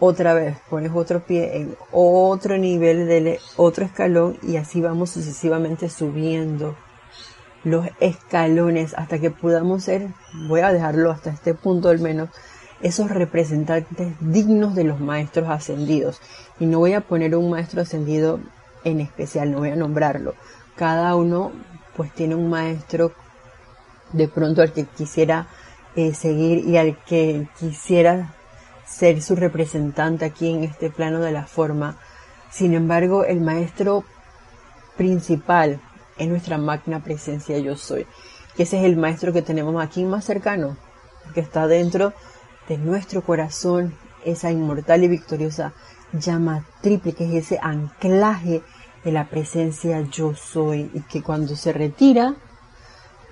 [0.00, 5.88] otra vez pones otro pie en otro nivel de otro escalón y así vamos sucesivamente
[5.88, 6.76] subiendo
[7.64, 10.08] los escalones hasta que podamos ser,
[10.46, 12.28] voy a dejarlo hasta este punto al menos,
[12.82, 16.20] esos representantes dignos de los maestros ascendidos.
[16.60, 18.38] Y no voy a poner un maestro ascendido
[18.84, 20.34] en especial, no voy a nombrarlo.
[20.76, 21.52] Cada uno
[21.96, 23.12] pues tiene un maestro
[24.12, 25.48] de pronto al que quisiera
[25.96, 28.34] eh, seguir y al que quisiera
[28.86, 31.98] ser su representante aquí en este plano de la forma.
[32.50, 34.04] Sin embargo, el maestro
[34.96, 35.80] principal
[36.18, 38.06] es nuestra magna presencia yo soy.
[38.56, 40.76] Que ese es el maestro que tenemos aquí más cercano,
[41.34, 42.12] que está dentro
[42.68, 45.74] de nuestro corazón, esa inmortal y victoriosa
[46.12, 48.62] llama triple, que es ese anclaje
[49.04, 52.36] de la presencia yo soy y que cuando se retira,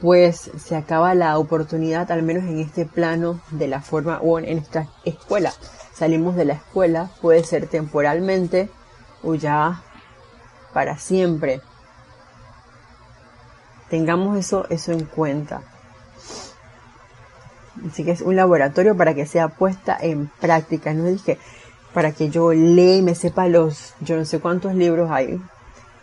[0.02, 4.58] pues se acaba la oportunidad, al menos en este plano de la forma o en
[4.58, 5.52] esta escuela.
[5.94, 8.68] Salimos de la escuela, puede ser temporalmente
[9.22, 9.80] o ya
[10.72, 11.60] para siempre.
[13.90, 15.62] Tengamos eso, eso en cuenta.
[17.88, 20.92] Así que es un laboratorio para que sea puesta en práctica.
[20.94, 21.38] No dije
[21.94, 25.40] para que yo lea y me sepa los, yo no sé cuántos libros hay,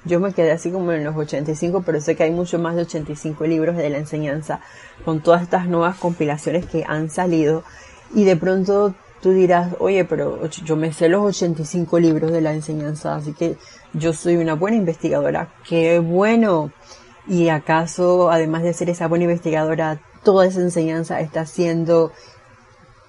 [0.05, 2.83] yo me quedé así como en los 85, pero sé que hay mucho más de
[2.83, 4.61] 85 libros de la enseñanza
[5.03, 7.63] con todas estas nuevas compilaciones que han salido.
[8.13, 12.53] Y de pronto tú dirás, oye, pero yo me sé los 85 libros de la
[12.53, 13.57] enseñanza, así que
[13.93, 15.49] yo soy una buena investigadora.
[15.67, 16.71] ¡Qué bueno!
[17.27, 22.11] ¿Y acaso, además de ser esa buena investigadora, toda esa enseñanza está siendo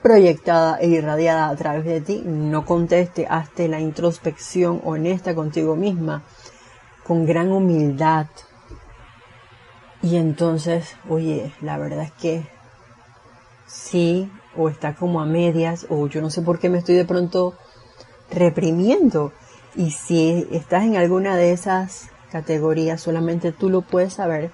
[0.03, 2.23] proyectada e irradiada a través de ti?
[2.27, 6.25] No conteste, hazte la introspección honesta contigo misma
[7.11, 8.29] con gran humildad.
[10.01, 12.47] Y entonces, oye, la verdad es que
[13.67, 17.05] sí, o está como a medias, o yo no sé por qué me estoy de
[17.05, 17.55] pronto
[18.31, 19.33] reprimiendo.
[19.75, 24.53] Y si estás en alguna de esas categorías, solamente tú lo puedes saber.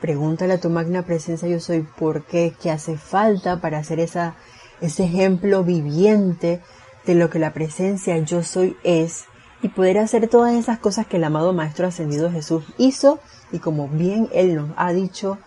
[0.00, 4.34] Pregúntale a tu magna presencia yo soy por qué, qué hace falta para hacer esa,
[4.80, 6.60] ese ejemplo viviente
[7.06, 9.26] de lo que la presencia yo soy es
[9.62, 13.18] y poder hacer todas esas cosas que el amado Maestro Ascendido Jesús hizo
[13.50, 15.38] y como bien Él nos ha dicho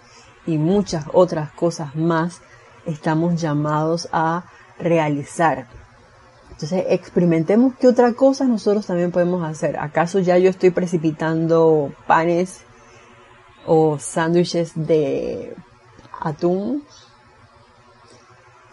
[0.46, 2.42] y muchas otras cosas más
[2.86, 4.46] estamos llamados a
[4.80, 5.68] realizar.
[6.50, 9.80] Entonces experimentemos qué otra cosa nosotros también podemos hacer.
[9.80, 12.62] ¿Acaso ya yo estoy precipitando panes
[13.66, 15.56] o sándwiches de
[16.20, 16.84] atún?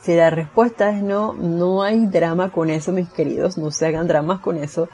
[0.03, 4.09] Si la respuesta es no, no hay drama con eso, mis queridos, no se hagan
[4.09, 4.89] dramas con eso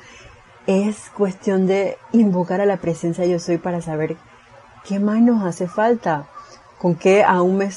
[0.67, 4.17] es cuestión de invocar a la presencia yo soy para saber
[4.87, 6.27] qué más nos hace falta,
[6.79, 7.69] con qué aún me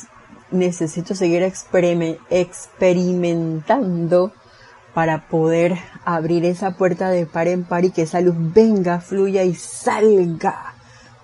[0.51, 4.31] necesito seguir experimentando
[4.93, 9.43] para poder abrir esa puerta de par en par y que esa luz venga, fluya
[9.43, 10.73] y salga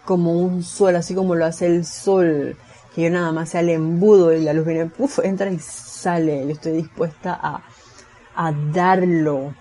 [0.05, 2.57] como un sol, así como lo hace el sol,
[2.93, 6.45] que yo nada más sea el embudo y la luz viene, puff, entra y sale.
[6.45, 7.63] Yo estoy dispuesta a,
[8.35, 9.55] a darlo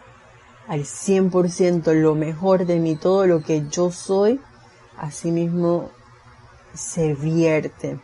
[0.73, 4.41] al 100% lo mejor de mí, todo lo que yo soy,
[5.23, 5.91] mismo
[6.73, 8.01] se vierte.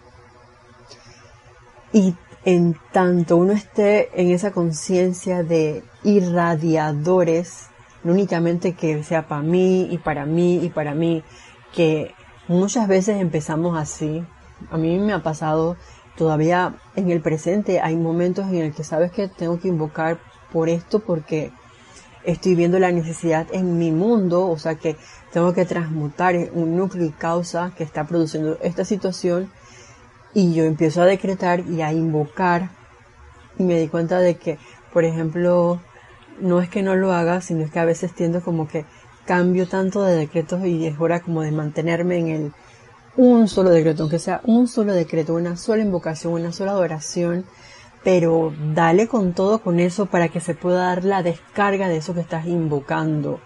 [1.95, 7.69] Y en tanto uno esté en esa conciencia de irradiadores,
[8.05, 11.25] no únicamente que sea para mí y para mí y para mí,
[11.73, 12.15] que
[12.49, 14.23] muchas veces empezamos así.
[14.71, 15.79] A mí me ha pasado
[16.19, 20.19] todavía en el presente, hay momentos en el que sabes que tengo que invocar
[20.53, 21.51] por esto porque
[22.33, 24.97] estoy viendo la necesidad en mi mundo, o sea que
[25.33, 29.51] tengo que transmutar un núcleo y causa que está produciendo esta situación.
[30.35, 32.71] Y yo empiezo a decretar y a invocar.
[33.59, 34.59] Y me di cuenta de que,
[34.93, 35.81] por ejemplo,
[36.39, 38.85] no es que no lo haga, sino es que a veces tiendo como que
[39.25, 42.53] cambio tanto de decretos y es hora como de mantenerme en el
[43.17, 47.47] un solo decreto, aunque sea un solo decreto, una sola invocación, una sola adoración
[48.09, 52.15] pero dale con todo con eso para que se pueda dar la descarga de eso
[52.15, 53.39] que estás invocando.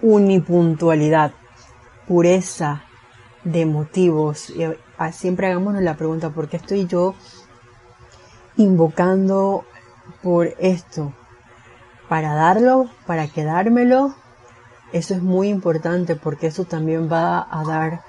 [0.00, 1.32] Unipuntualidad,
[2.06, 2.84] pureza
[3.44, 4.54] de motivos.
[5.12, 7.14] Siempre hagámonos la pregunta, ¿por qué estoy yo
[8.56, 9.66] invocando
[10.22, 11.12] por esto,
[12.08, 14.14] para darlo, para quedármelo,
[14.94, 18.00] eso es muy importante porque eso también va a dar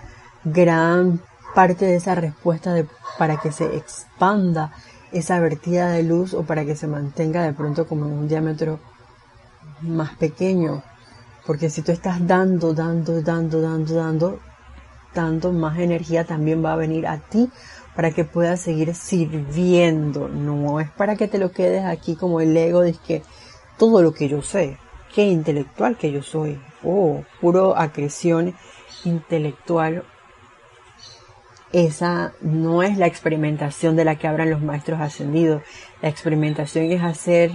[0.46, 1.20] gran
[1.54, 2.88] parte de esa respuesta de,
[3.18, 4.72] para que se expanda
[5.12, 8.80] esa vertida de luz o para que se mantenga de pronto como en un diámetro
[9.82, 10.84] más pequeño.
[11.46, 14.40] Porque si tú estás dando, dando, dando, dando, dando,
[15.14, 17.50] tanto más energía también va a venir a ti
[17.96, 20.28] para que puedas seguir sirviendo.
[20.28, 23.24] No es para que te lo quedes aquí como el ego de que
[23.78, 24.78] todo lo que yo sé,
[25.14, 28.56] qué intelectual que yo soy, oh, puro acreción
[29.04, 30.04] intelectual.
[31.72, 35.62] Esa no es la experimentación de la que hablan los maestros ascendidos.
[36.02, 37.52] La experimentación es hacer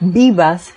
[0.00, 0.72] vivas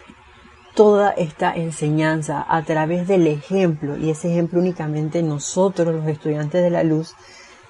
[0.75, 6.69] toda esta enseñanza a través del ejemplo y ese ejemplo únicamente nosotros los estudiantes de
[6.69, 7.15] la luz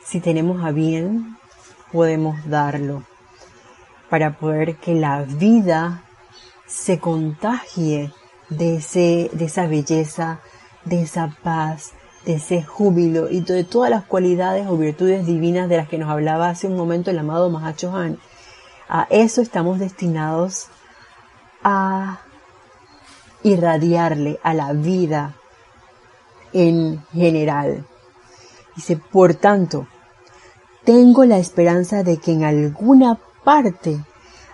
[0.04, 1.38] si tenemos a bien
[1.92, 3.04] podemos darlo
[4.10, 6.04] para poder que la vida
[6.66, 8.12] se contagie
[8.50, 10.40] de, ese, de esa belleza,
[10.84, 11.94] de esa paz,
[12.26, 16.10] de ese júbilo y de todas las cualidades o virtudes divinas de las que nos
[16.10, 18.18] hablaba hace un momento el amado Mahacho Han.
[18.90, 20.68] A eso estamos destinados
[21.64, 22.20] a
[23.44, 25.36] irradiarle a la vida
[26.54, 27.86] en general.
[28.76, 29.88] Dice, por tanto,
[30.84, 34.04] tengo la esperanza de que en alguna parte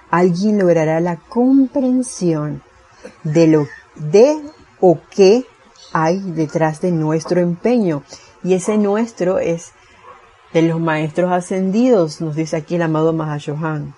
[0.09, 2.61] alguien logrará la comprensión
[3.23, 4.41] de lo de
[4.79, 5.45] o qué
[5.93, 8.03] hay detrás de nuestro empeño.
[8.43, 9.71] Y ese nuestro es
[10.53, 13.95] de los maestros ascendidos, nos dice aquí el amado Mahashohan.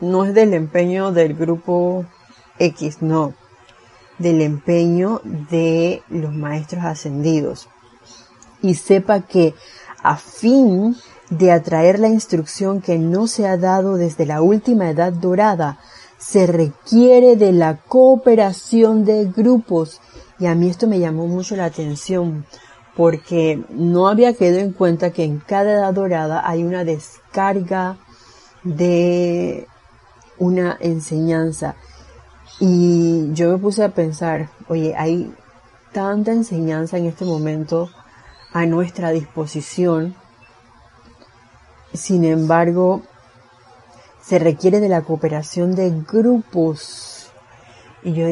[0.00, 2.04] No es del empeño del grupo
[2.58, 3.34] X, no
[4.18, 7.68] del empeño de los maestros ascendidos.
[8.62, 9.54] Y sepa que
[10.02, 10.96] a fin
[11.30, 15.78] de atraer la instrucción que no se ha dado desde la última edad dorada,
[16.18, 20.00] se requiere de la cooperación de grupos.
[20.38, 22.44] Y a mí esto me llamó mucho la atención
[22.96, 27.98] porque no había quedado en cuenta que en cada edad dorada hay una descarga
[28.64, 29.66] de
[30.38, 31.76] una enseñanza
[32.58, 35.34] y yo me puse a pensar, oye, hay
[35.92, 37.90] tanta enseñanza en este momento
[38.52, 40.14] a nuestra disposición.
[41.92, 43.02] Sin embargo,
[44.22, 47.30] se requiere de la cooperación de grupos.
[48.02, 48.26] Y yo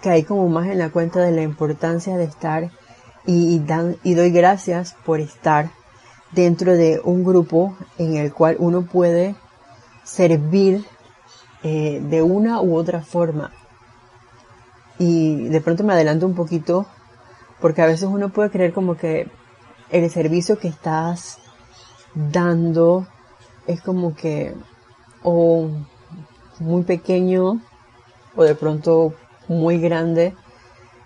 [0.00, 2.70] caí como más en la cuenta de la importancia de estar
[3.26, 5.70] y, dan, y doy gracias por estar
[6.32, 9.36] dentro de un grupo en el cual uno puede
[10.04, 10.84] servir
[11.62, 13.52] eh, de una u otra forma.
[14.98, 16.86] Y de pronto me adelanto un poquito
[17.60, 19.30] porque a veces uno puede creer como que
[19.90, 21.38] el servicio que estás
[22.14, 23.06] dando
[23.66, 24.54] es como que
[25.22, 25.68] o
[26.60, 27.60] muy pequeño
[28.36, 29.14] o de pronto
[29.48, 30.34] muy grande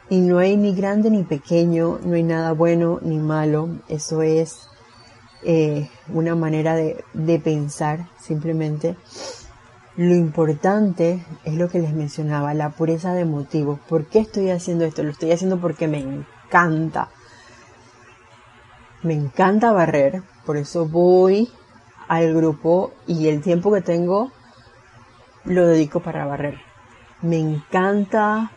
[0.09, 4.69] y no hay ni grande ni pequeño, no hay nada bueno ni malo, eso es
[5.45, 8.97] eh, una manera de, de pensar simplemente.
[9.97, 13.79] Lo importante es lo que les mencionaba, la pureza de motivos.
[13.89, 15.03] ¿Por qué estoy haciendo esto?
[15.03, 17.09] Lo estoy haciendo porque me encanta.
[19.03, 21.51] Me encanta barrer, por eso voy
[22.09, 24.33] al grupo y el tiempo que tengo
[25.45, 26.70] lo dedico para barrer.
[27.23, 28.51] Me encanta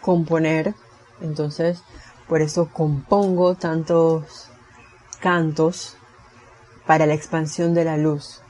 [0.00, 0.74] componer,
[1.20, 1.82] entonces
[2.28, 4.48] por eso compongo tantos
[5.20, 5.96] cantos
[6.86, 8.40] para la expansión de la luz.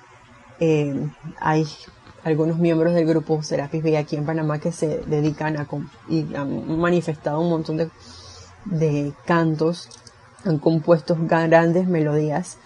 [0.60, 1.08] Eh,
[1.40, 1.66] hay
[2.24, 5.66] algunos miembros del grupo Serapis Bay aquí en Panamá que se dedican a
[6.08, 7.90] y han manifestado un montón de,
[8.64, 9.88] de cantos,
[10.44, 12.58] han compuesto grandes melodías,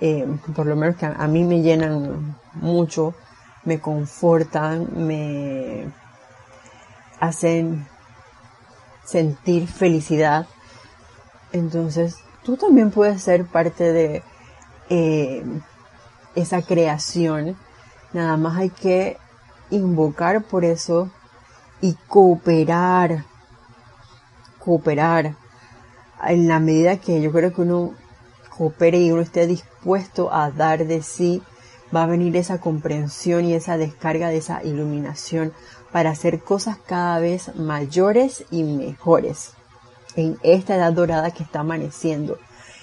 [0.00, 3.14] eh, por lo menos que a, mí me llenan mucho,
[3.64, 5.92] me confortan, me
[7.20, 7.86] hacen
[9.04, 10.46] sentir felicidad.
[11.52, 14.22] Entonces, tú también puedes ser parte de
[14.88, 15.44] eh,
[16.34, 17.56] esa creación
[18.12, 19.18] Nada más hay que
[19.70, 21.10] invocar por eso
[21.80, 23.24] y cooperar.
[24.58, 25.36] Cooperar.
[26.26, 27.94] En la medida que yo creo que uno
[28.56, 31.42] coopere y uno esté dispuesto a dar de sí,
[31.94, 35.52] va a venir esa comprensión y esa descarga de esa iluminación
[35.92, 39.54] para hacer cosas cada vez mayores y mejores
[40.16, 42.38] en esta edad dorada que está amaneciendo.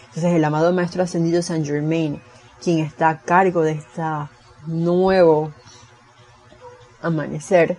[0.07, 2.21] Entonces el amado Maestro Ascendido San Germain,
[2.61, 4.29] quien está a cargo de esta
[4.65, 5.53] nuevo
[7.01, 7.77] amanecer,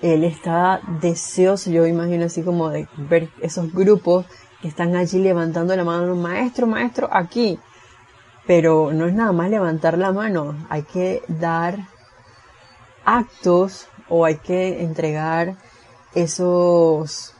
[0.00, 4.26] él está deseoso, yo imagino así como de ver esos grupos
[4.60, 7.58] que están allí levantando la mano, maestro, maestro, aquí.
[8.46, 11.78] Pero no es nada más levantar la mano, hay que dar
[13.04, 15.56] actos o hay que entregar
[16.14, 17.34] esos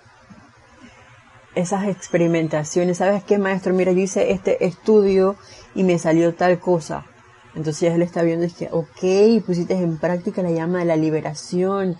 [1.54, 2.96] esas experimentaciones.
[2.96, 3.74] ¿Sabes qué, maestro?
[3.74, 5.36] Mira, yo hice este estudio
[5.74, 7.04] y me salió tal cosa.
[7.54, 11.98] Entonces él está viendo es que, ok, pusiste en práctica la llama de la liberación,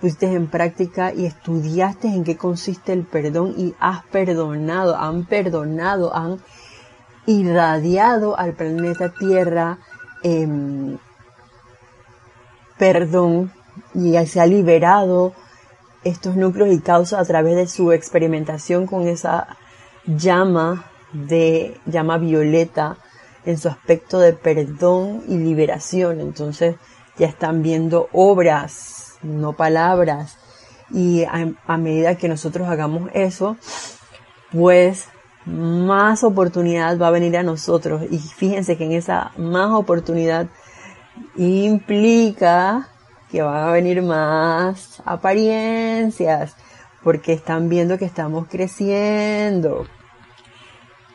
[0.00, 6.16] pusiste en práctica y estudiaste en qué consiste el perdón y has perdonado, han perdonado,
[6.16, 6.38] han
[7.26, 9.80] irradiado al planeta Tierra
[10.22, 10.96] em,
[12.78, 13.52] perdón
[13.94, 15.32] y se ha liberado
[16.04, 19.56] estos núcleos y causas a través de su experimentación con esa
[20.06, 22.98] llama de llama violeta
[23.46, 26.20] en su aspecto de perdón y liberación.
[26.20, 26.76] Entonces
[27.16, 30.38] ya están viendo obras, no palabras.
[30.90, 33.56] Y a, medida que nosotros hagamos eso,
[34.52, 35.06] pues
[35.46, 38.02] más oportunidad va a venir a nosotros.
[38.10, 40.46] Y fíjense que en esa más oportunidad
[41.36, 42.88] implica
[43.34, 46.54] que van a venir más apariencias,
[47.02, 49.86] porque están viendo que estamos creciendo.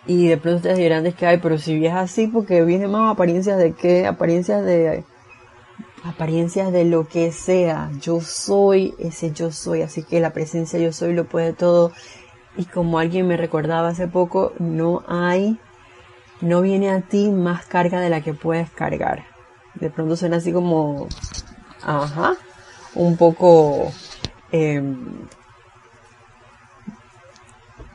[0.06, 3.14] Y de pronto ustedes dirán, es que, ay, pero si es así, porque vienen más
[3.14, 4.06] apariencias de qué?
[4.06, 5.06] Apariencias de,
[6.04, 7.90] apariencias de lo que sea.
[8.02, 11.94] Yo soy ese yo soy, así que la presencia yo soy lo puede todo.
[12.58, 15.58] Y como alguien me recordaba hace poco, no hay,
[16.42, 19.24] no viene a ti más carga de la que puedes cargar.
[19.76, 21.08] De pronto suena así como
[21.84, 22.36] Ajá.
[22.96, 23.92] Un poco...
[24.52, 25.28] Em,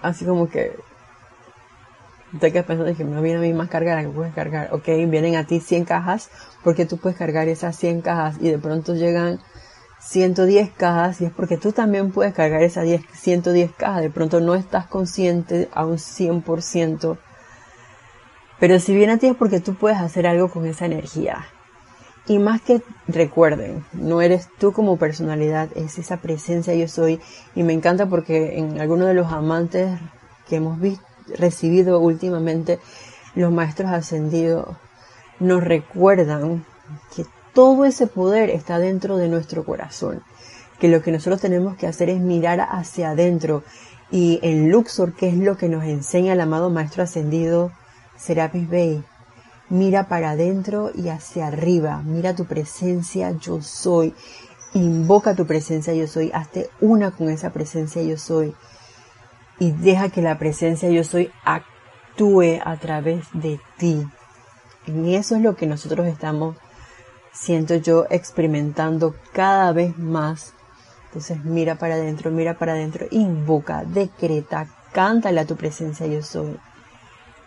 [0.03, 0.77] así como que...
[2.41, 4.75] Te quedas pensando que no viene a mí más carga la que puedes cargar.
[4.75, 6.31] Ok, vienen a ti 100 cajas
[6.65, 9.41] porque tú puedes cargar esas 100 cajas y de pronto llegan
[10.01, 14.03] 110 cajas y es porque tú también puedes cargar esas 10, 110 cajas.
[14.03, 17.19] De pronto no estás consciente a un 100%.
[18.59, 21.47] Pero si viene a ti es porque tú puedes hacer algo con esa energía.
[22.27, 27.21] Y más que recuerden, no eres tú como personalidad, es esa presencia yo soy.
[27.55, 29.99] Y me encanta porque en algunos de los amantes
[30.49, 31.05] que hemos visto,
[31.39, 32.79] recibido últimamente,
[33.35, 34.77] los maestros ascendidos
[35.39, 36.65] nos recuerdan
[37.15, 40.23] que todo ese poder está dentro de nuestro corazón.
[40.79, 43.65] Que lo que nosotros tenemos que hacer es mirar hacia adentro.
[44.11, 47.73] Y en Luxor, que es lo que nos enseña el amado maestro ascendido
[48.17, 49.05] Serapis Bey,
[49.75, 52.01] Mira para adentro y hacia arriba.
[52.05, 54.15] Mira tu presencia, yo soy.
[54.73, 56.31] Invoca tu presencia, yo soy.
[56.33, 58.55] Hazte una con esa presencia, yo soy.
[59.59, 64.07] Y deja que la presencia, yo soy, actúe a través de ti.
[64.87, 66.57] Y eso es lo que nosotros estamos,
[67.33, 70.53] siento yo, experimentando cada vez más.
[71.07, 76.61] Entonces mira para adentro, mira para adentro, invoca, decreta, cántale a tu presencia, yo soy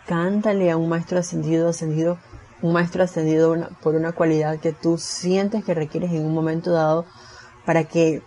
[0.08, 2.18] cántale a un maestro ascendido, ascendido,
[2.62, 7.04] un maestro ascendido por una cualidad que tú sientes que requieres en un momento dado
[7.66, 8.22] para que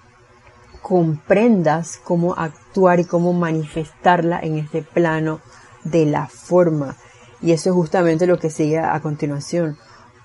[0.84, 5.41] comprendas cómo actuar y cómo manifestarla en este plano
[5.84, 6.95] de la forma.
[7.41, 9.77] Y eso es justamente lo que sigue a continuación.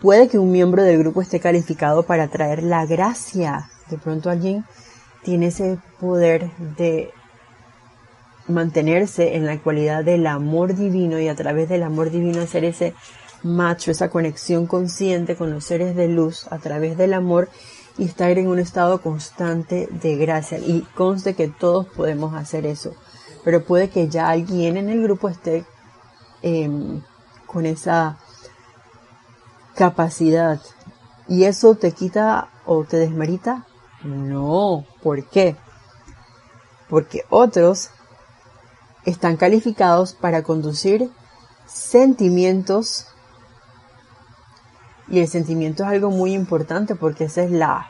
[0.02, 3.70] Puede que un miembro del grupo esté calificado para traer la gracia.
[3.88, 4.66] De pronto alguien
[5.22, 7.11] tiene ese poder de
[8.49, 12.94] mantenerse en la cualidad del amor divino y a través del amor divino hacer ese
[13.42, 17.49] macho, esa conexión consciente con los seres de luz a través del amor
[17.99, 20.59] y estar en un estado constante de gracia.
[20.59, 22.94] Y conste que todos podemos hacer eso,
[23.44, 25.64] pero puede que ya alguien en el grupo esté
[26.42, 27.03] em,
[27.47, 28.18] con esa
[29.74, 30.61] capacidad.
[31.28, 33.66] ¿Y eso te quita o te desmerita?
[34.05, 35.57] No, ¿por qué?
[36.88, 37.90] Porque otros
[39.07, 41.11] están calificados para conducir
[41.66, 43.07] sentimientos
[45.09, 47.88] y el sentimiento es algo muy importante porque esa es la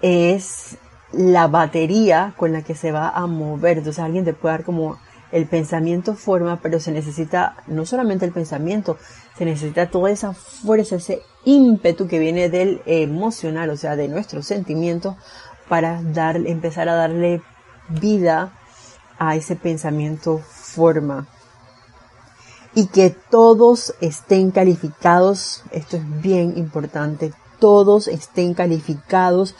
[0.00, 0.78] es
[1.12, 3.78] la batería con la que se va a mover.
[3.78, 4.98] Entonces alguien te puede dar como
[5.30, 8.98] el pensamiento forma, pero se necesita no solamente el pensamiento,
[9.36, 14.46] se necesita toda esa fuerza, ese ímpetu que viene del emocional, o sea, de nuestros
[14.46, 15.16] sentimientos,
[15.68, 17.40] para dar, empezar a darle
[18.00, 18.52] vida
[19.18, 21.26] a ese pensamiento forma.
[22.74, 29.54] Y que todos estén calificados, esto es bien importante, todos estén calificados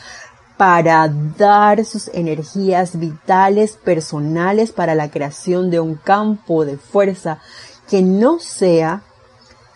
[0.57, 7.39] para dar sus energías vitales personales para la creación de un campo de fuerza
[7.89, 9.03] que no sea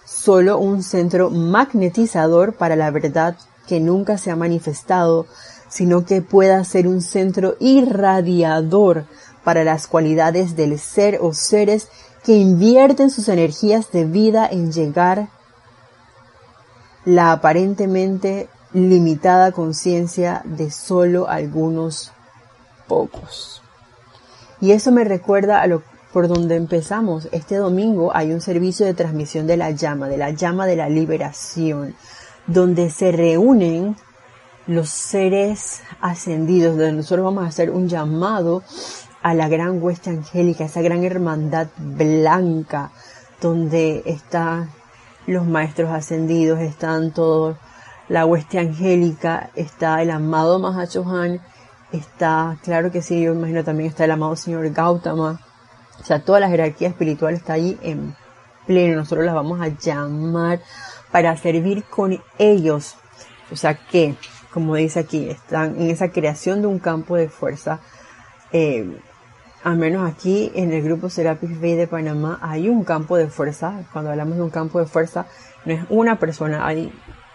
[0.04, 3.36] solo un centro magnetizador para la verdad
[3.66, 5.26] que nunca se ha manifestado,
[5.69, 9.05] sino que pueda ser un centro irradiador
[9.45, 11.89] para las cualidades del ser o seres
[12.25, 15.29] que invierten sus energías de vida en llegar
[17.05, 22.12] la aparentemente limitada conciencia de solo algunos
[22.89, 23.62] pocos.
[24.61, 27.29] Y eso me recuerda a lo por donde empezamos.
[27.31, 30.89] Este domingo hay un servicio de transmisión de la llama, de la llama de la
[30.89, 31.95] liberación,
[32.47, 33.97] donde se reúnen
[34.67, 38.62] los seres ascendidos, donde nosotros vamos a hacer un llamado
[39.23, 42.91] a la gran hueste angélica, esa gran hermandad blanca,
[43.41, 44.71] donde están
[45.27, 47.57] los maestros ascendidos, están todos,
[48.09, 51.41] la hueste angélica, está el amado Mahachohan,
[51.93, 55.41] está, claro que sí, yo imagino también está el amado señor Gautama,
[56.01, 58.14] o sea, toda la jerarquía espiritual está allí en
[58.67, 60.61] pleno, nosotros las vamos a llamar
[61.11, 62.97] para servir con ellos,
[63.51, 64.17] o sea que,
[64.57, 67.80] como dice aquí, están en esa creación de un campo de fuerza,
[68.52, 68.90] eh,
[69.62, 73.84] al menos aquí en el grupo Serapis Bay de Panamá hay un campo de fuerza.
[73.92, 75.26] Cuando hablamos de un campo de fuerza,
[75.66, 76.90] no es una persona, hay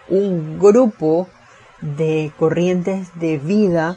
[0.08, 1.28] un grupo
[1.80, 3.96] de corrientes de vida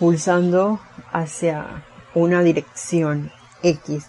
[0.00, 0.80] pulsando
[1.12, 3.30] hacia una dirección
[3.62, 4.06] X.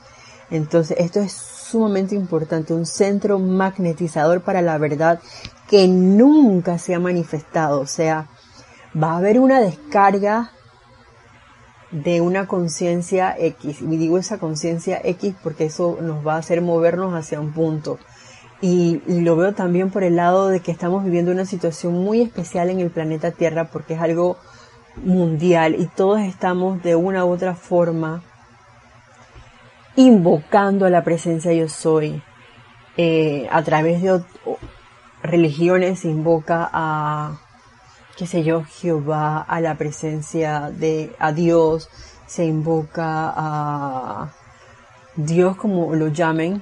[0.50, 5.20] Entonces, esto es sumamente importante, un centro magnetizador para la verdad
[5.70, 7.80] que nunca se ha manifestado.
[7.80, 8.28] O sea,
[8.96, 10.52] va a haber una descarga
[11.92, 13.82] de una conciencia X.
[13.82, 18.00] Y digo esa conciencia X porque eso nos va a hacer movernos hacia un punto.
[18.62, 22.70] Y, lo veo también por el lado de que estamos viviendo una situación muy especial
[22.70, 24.38] en el planeta Tierra porque es algo
[24.98, 28.22] mundial y todos estamos de una u otra forma
[29.96, 32.22] invocando a la presencia yo soy.
[32.98, 34.22] Eh, a través de
[35.24, 37.40] religiones invoca a
[38.20, 41.88] qué sé yo, Jehová, a la presencia de, a Dios,
[42.28, 44.34] se invoca a
[45.16, 46.62] Dios como lo llamen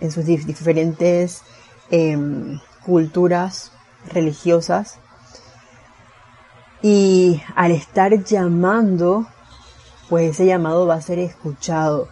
[0.00, 1.44] en sus diferentes
[1.90, 3.72] em, culturas
[4.12, 4.98] religiosas.
[6.82, 9.26] Y al estar llamando,
[10.10, 12.10] pues ese llamado va a ser escuchado.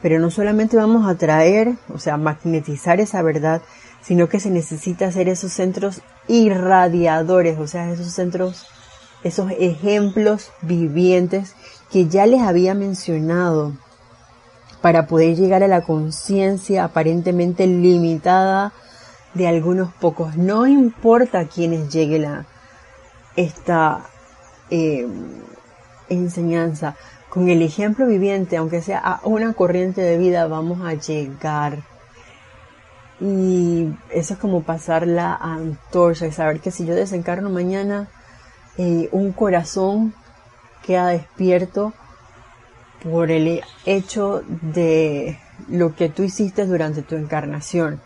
[0.00, 3.60] Pero no solamente vamos a traer, o sea, magnetizar esa verdad,
[4.08, 8.64] sino que se necesita hacer esos centros irradiadores, o sea, esos centros,
[9.22, 11.54] esos ejemplos vivientes
[11.92, 13.74] que ya les había mencionado
[14.80, 18.72] para poder llegar a la conciencia aparentemente limitada
[19.34, 20.38] de algunos pocos.
[20.38, 22.46] No importa a quienes llegue la,
[23.36, 24.06] esta
[24.70, 25.06] eh,
[26.08, 26.96] enseñanza,
[27.28, 31.82] con el ejemplo viviente, aunque sea a una corriente de vida, vamos a llegar
[33.20, 38.08] y eso es como pasar la antorcha y saber que si yo desencarno mañana,
[38.76, 40.14] eh, un corazón
[40.84, 41.92] queda despierto
[43.02, 45.38] por el hecho de
[45.68, 48.00] lo que tú hiciste durante tu encarnación.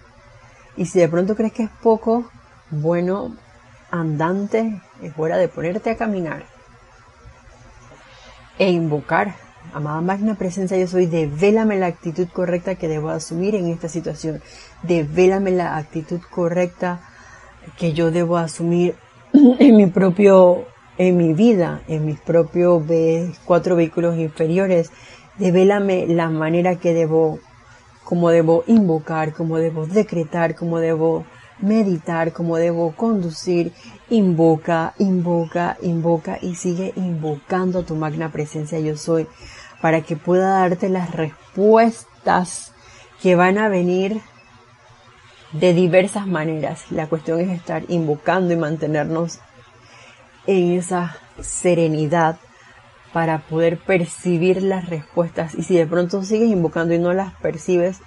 [0.76, 2.30] Y si de pronto crees que es poco,
[2.70, 3.36] bueno,
[3.90, 6.44] andante, es hora de ponerte a caminar
[8.58, 9.34] e invocar
[9.74, 14.42] Amada magna presencia, yo soy, devélame la actitud correcta que debo asumir en esta situación.
[14.82, 17.00] Devélame la actitud correcta
[17.78, 18.96] que yo debo asumir
[19.32, 20.66] en mi propio,
[20.98, 22.82] en mi vida, en mis propios
[23.46, 24.90] cuatro vehículos inferiores.
[25.38, 27.38] Devélame la manera que debo,
[28.04, 31.24] como debo invocar, como debo decretar, como debo
[31.60, 33.72] meditar, como debo conducir.
[34.10, 39.26] Invoca, invoca, invoca y sigue invocando tu magna presencia yo soy
[39.82, 42.72] para que pueda darte las respuestas
[43.20, 44.22] que van a venir
[45.52, 46.84] de diversas maneras.
[46.90, 49.40] La cuestión es estar invocando y mantenernos
[50.46, 52.38] en esa serenidad
[53.12, 55.56] para poder percibir las respuestas.
[55.56, 58.00] Y si de pronto sigues invocando y no las percibes,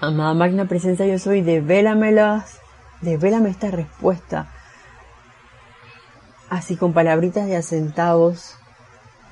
[0.00, 2.58] amada magna presencia yo soy, devélamelas,
[3.02, 4.50] devélame esta respuesta.
[6.48, 8.56] Así con palabritas de asentados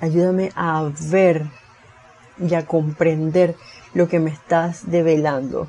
[0.03, 1.49] Ayúdame a ver
[2.37, 3.55] y a comprender
[3.95, 5.69] lo que me estás develando.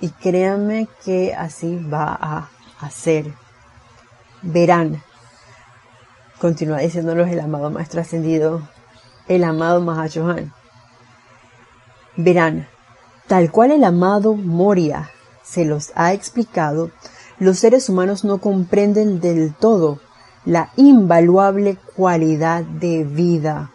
[0.00, 2.50] Y créanme que así va a
[2.80, 3.34] hacer.
[4.42, 5.02] Verán,
[6.40, 8.62] continúa diciéndolos el amado Maestro Ascendido,
[9.26, 10.52] el amado Mahachohan.
[12.16, 12.68] Verán,
[13.26, 15.10] tal cual el amado Moria
[15.42, 16.92] se los ha explicado,
[17.40, 19.98] los seres humanos no comprenden del todo
[20.48, 23.70] la invaluable cualidad de vida.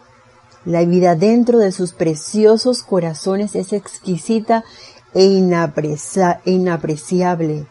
[0.64, 4.64] La vida dentro de sus preciosos corazones es exquisita
[5.14, 5.22] e
[6.44, 7.66] inapreciable.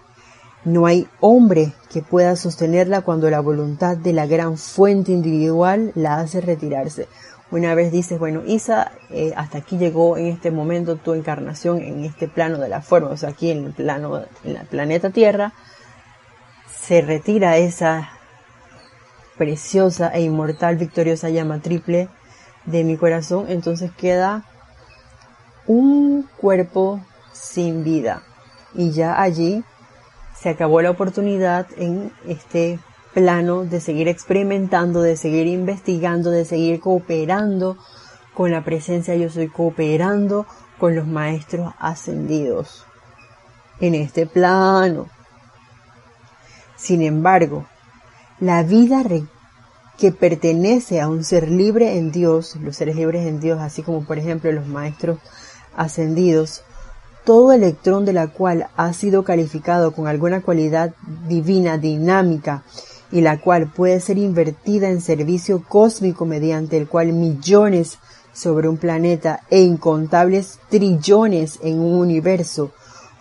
[0.64, 6.22] No hay hombre que pueda sostenerla cuando la voluntad de la gran fuente individual la
[6.22, 7.10] hace retirarse.
[7.52, 12.06] Una vez dices, bueno, Isa, eh, hasta aquí llegó en este momento tu encarnación en
[12.06, 15.52] este plano de la forma, o sea, aquí en el plano, en el planeta Tierra,
[16.86, 18.10] se retira esa
[19.38, 22.10] preciosa e inmortal victoriosa llama triple
[22.66, 24.46] de mi corazón, entonces queda
[25.68, 28.24] un cuerpo sin vida.
[28.74, 29.64] Y ya allí
[30.36, 32.80] se acabó la oportunidad en este
[33.14, 37.78] plano de seguir experimentando, de seguir investigando, de seguir cooperando
[38.34, 40.48] con la presencia yo soy cooperando
[40.80, 42.86] con los maestros ascendidos
[43.80, 45.08] en este plano.
[46.76, 47.66] Sin embargo,
[48.40, 49.04] la vida
[49.98, 54.06] que pertenece a un ser libre en Dios, los seres libres en Dios, así como
[54.06, 55.20] por ejemplo los maestros
[55.76, 56.62] ascendidos,
[57.26, 60.94] todo electrón de la cual ha sido calificado con alguna cualidad
[61.28, 62.64] divina, dinámica,
[63.12, 68.00] y la cual puede ser invertida en servicio cósmico mediante el cual millones
[68.34, 72.72] sobre un planeta e incontables trillones en un universo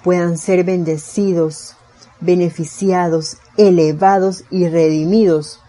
[0.03, 1.77] puedan ser bendecidos,
[2.21, 5.61] beneficiados, elevados y redimidos.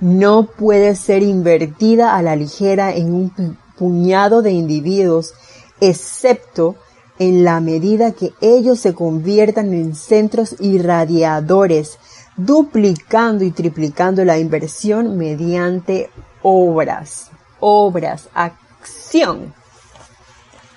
[0.00, 5.34] No puede ser invertida a la ligera en un puñado de individuos,
[5.80, 6.76] excepto
[7.18, 11.98] en la medida que ellos se conviertan en centros irradiadores,
[12.36, 16.10] duplicando y triplicando la inversión mediante
[16.42, 17.30] obras
[17.60, 19.54] obras, acción.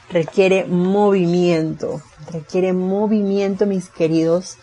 [0.09, 2.01] Requiere movimiento,
[2.31, 4.57] requiere movimiento, mis queridos,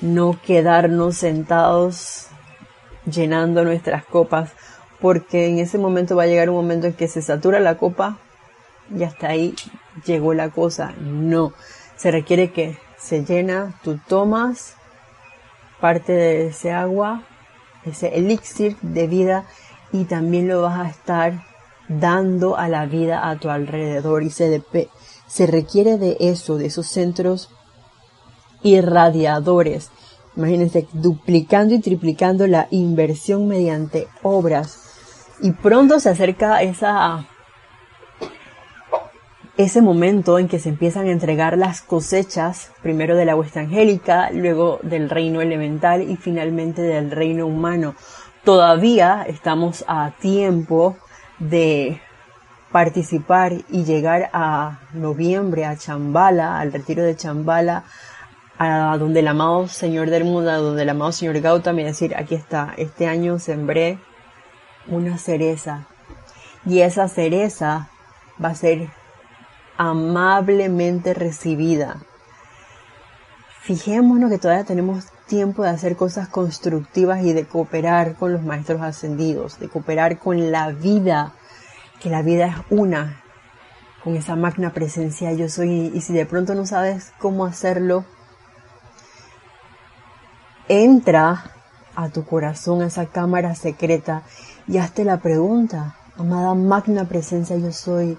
[0.00, 2.26] no quedarnos sentados
[3.10, 4.52] llenando nuestras copas,
[5.00, 8.18] porque en ese momento va a llegar un momento en que se satura la copa
[8.94, 9.54] y hasta ahí
[10.04, 10.94] llegó la cosa.
[11.00, 11.52] No,
[11.96, 14.76] se requiere que se llena, tú tomas
[15.80, 17.22] parte de ese agua,
[17.84, 19.44] ese elixir de vida
[19.92, 21.44] y también lo vas a estar
[21.88, 24.62] dando a la vida a tu alrededor y se,
[25.26, 27.50] se requiere de eso, de esos centros
[28.62, 29.90] irradiadores.
[30.36, 34.78] Imagínense, duplicando y triplicando la inversión mediante obras.
[35.42, 37.26] Y pronto se acerca esa,
[39.56, 44.30] ese momento en que se empiezan a entregar las cosechas, primero de la huesta angélica,
[44.30, 47.94] luego del reino elemental y finalmente del reino humano.
[48.44, 50.96] Todavía estamos a tiempo
[51.38, 52.00] de
[52.72, 57.84] participar y llegar a noviembre a Chambala, al retiro de Chambala,
[58.62, 62.34] a donde el amado Señor del mundo, a donde el amado Señor Gautami, decir, aquí
[62.34, 63.98] está, este año sembré
[64.86, 65.86] una cereza
[66.66, 67.88] y esa cereza
[68.42, 68.90] va a ser
[69.78, 72.02] amablemente recibida.
[73.62, 78.82] Fijémonos que todavía tenemos tiempo de hacer cosas constructivas y de cooperar con los maestros
[78.82, 81.32] ascendidos, de cooperar con la vida,
[81.98, 83.22] que la vida es una,
[84.04, 85.90] con esa magna presencia yo soy.
[85.94, 88.04] Y si de pronto no sabes cómo hacerlo,
[90.70, 91.52] entra
[91.96, 94.22] a tu corazón, a esa cámara secreta
[94.68, 98.16] y hazte la pregunta, amada magna presencia yo soy,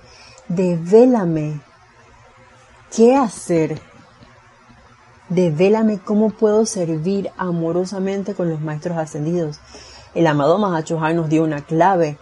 [0.50, 1.62] devélame
[2.96, 3.82] qué hacer
[5.32, 9.62] Devélame cómo puedo servir amorosamente con los maestros ascendidos.
[10.14, 12.18] El amado Mahachohan nos dio una clave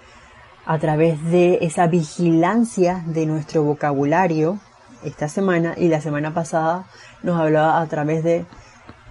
[0.68, 4.60] a través de esa vigilancia de nuestro vocabulario
[5.04, 6.86] esta semana y la semana pasada
[7.24, 8.46] nos hablaba a través de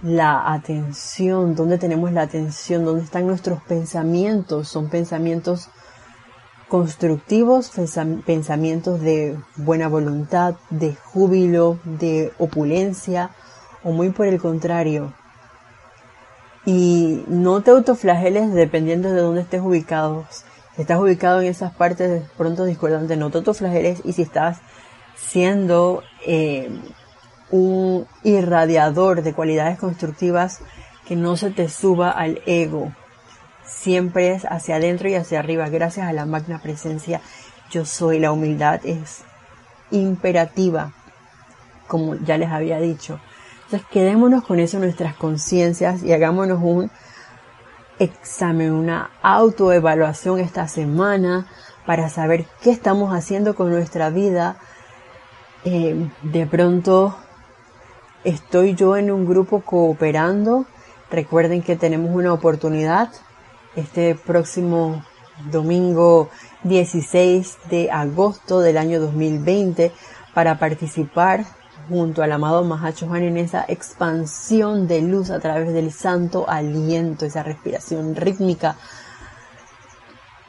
[0.01, 5.69] la atención, dónde tenemos la atención, dónde están nuestros pensamientos, son pensamientos
[6.69, 7.71] constructivos,
[8.25, 13.31] pensamientos de buena voluntad, de júbilo, de opulencia,
[13.83, 15.13] o muy por el contrario.
[16.65, 20.25] Y no te autoflageles dependiendo de dónde estés ubicado.
[20.75, 24.59] Si estás ubicado en esas partes pronto discordantes, no te autoflageles y si estás
[25.15, 26.69] siendo eh,
[27.51, 30.61] un irradiador de cualidades constructivas,
[31.07, 32.93] que no se te suba al ego.
[33.65, 35.69] Siempre es hacia adentro y hacia arriba.
[35.69, 37.21] Gracias a la magna presencia,
[37.71, 38.19] yo soy.
[38.19, 39.23] La humildad es
[39.91, 40.91] imperativa,
[41.87, 43.19] como ya les había dicho.
[43.65, 46.89] Entonces quedémonos con eso en nuestras conciencias y hagámonos un
[47.99, 51.47] examen, una autoevaluación esta semana
[51.85, 54.57] para saber qué estamos haciendo con nuestra vida.
[55.65, 57.15] Eh, de pronto
[58.23, 60.65] estoy yo en un grupo cooperando.
[61.09, 63.09] Recuerden que tenemos una oportunidad
[63.75, 65.03] este próximo
[65.51, 66.29] domingo
[66.63, 69.91] 16 de agosto del año 2020
[70.33, 71.45] para participar
[71.87, 77.41] junto al amado Mahachohan en esa expansión de luz a través del santo aliento, esa
[77.41, 78.75] respiración rítmica,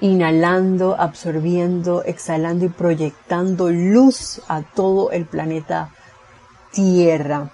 [0.00, 5.90] inhalando, absorbiendo, exhalando y proyectando luz a todo el planeta
[6.72, 7.50] Tierra.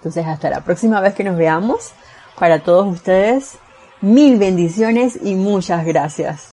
[0.00, 1.92] Entonces, hasta la próxima vez que nos veamos,
[2.38, 3.58] para todos ustedes.
[4.00, 6.48] Mil bendiciones y muchas gracias.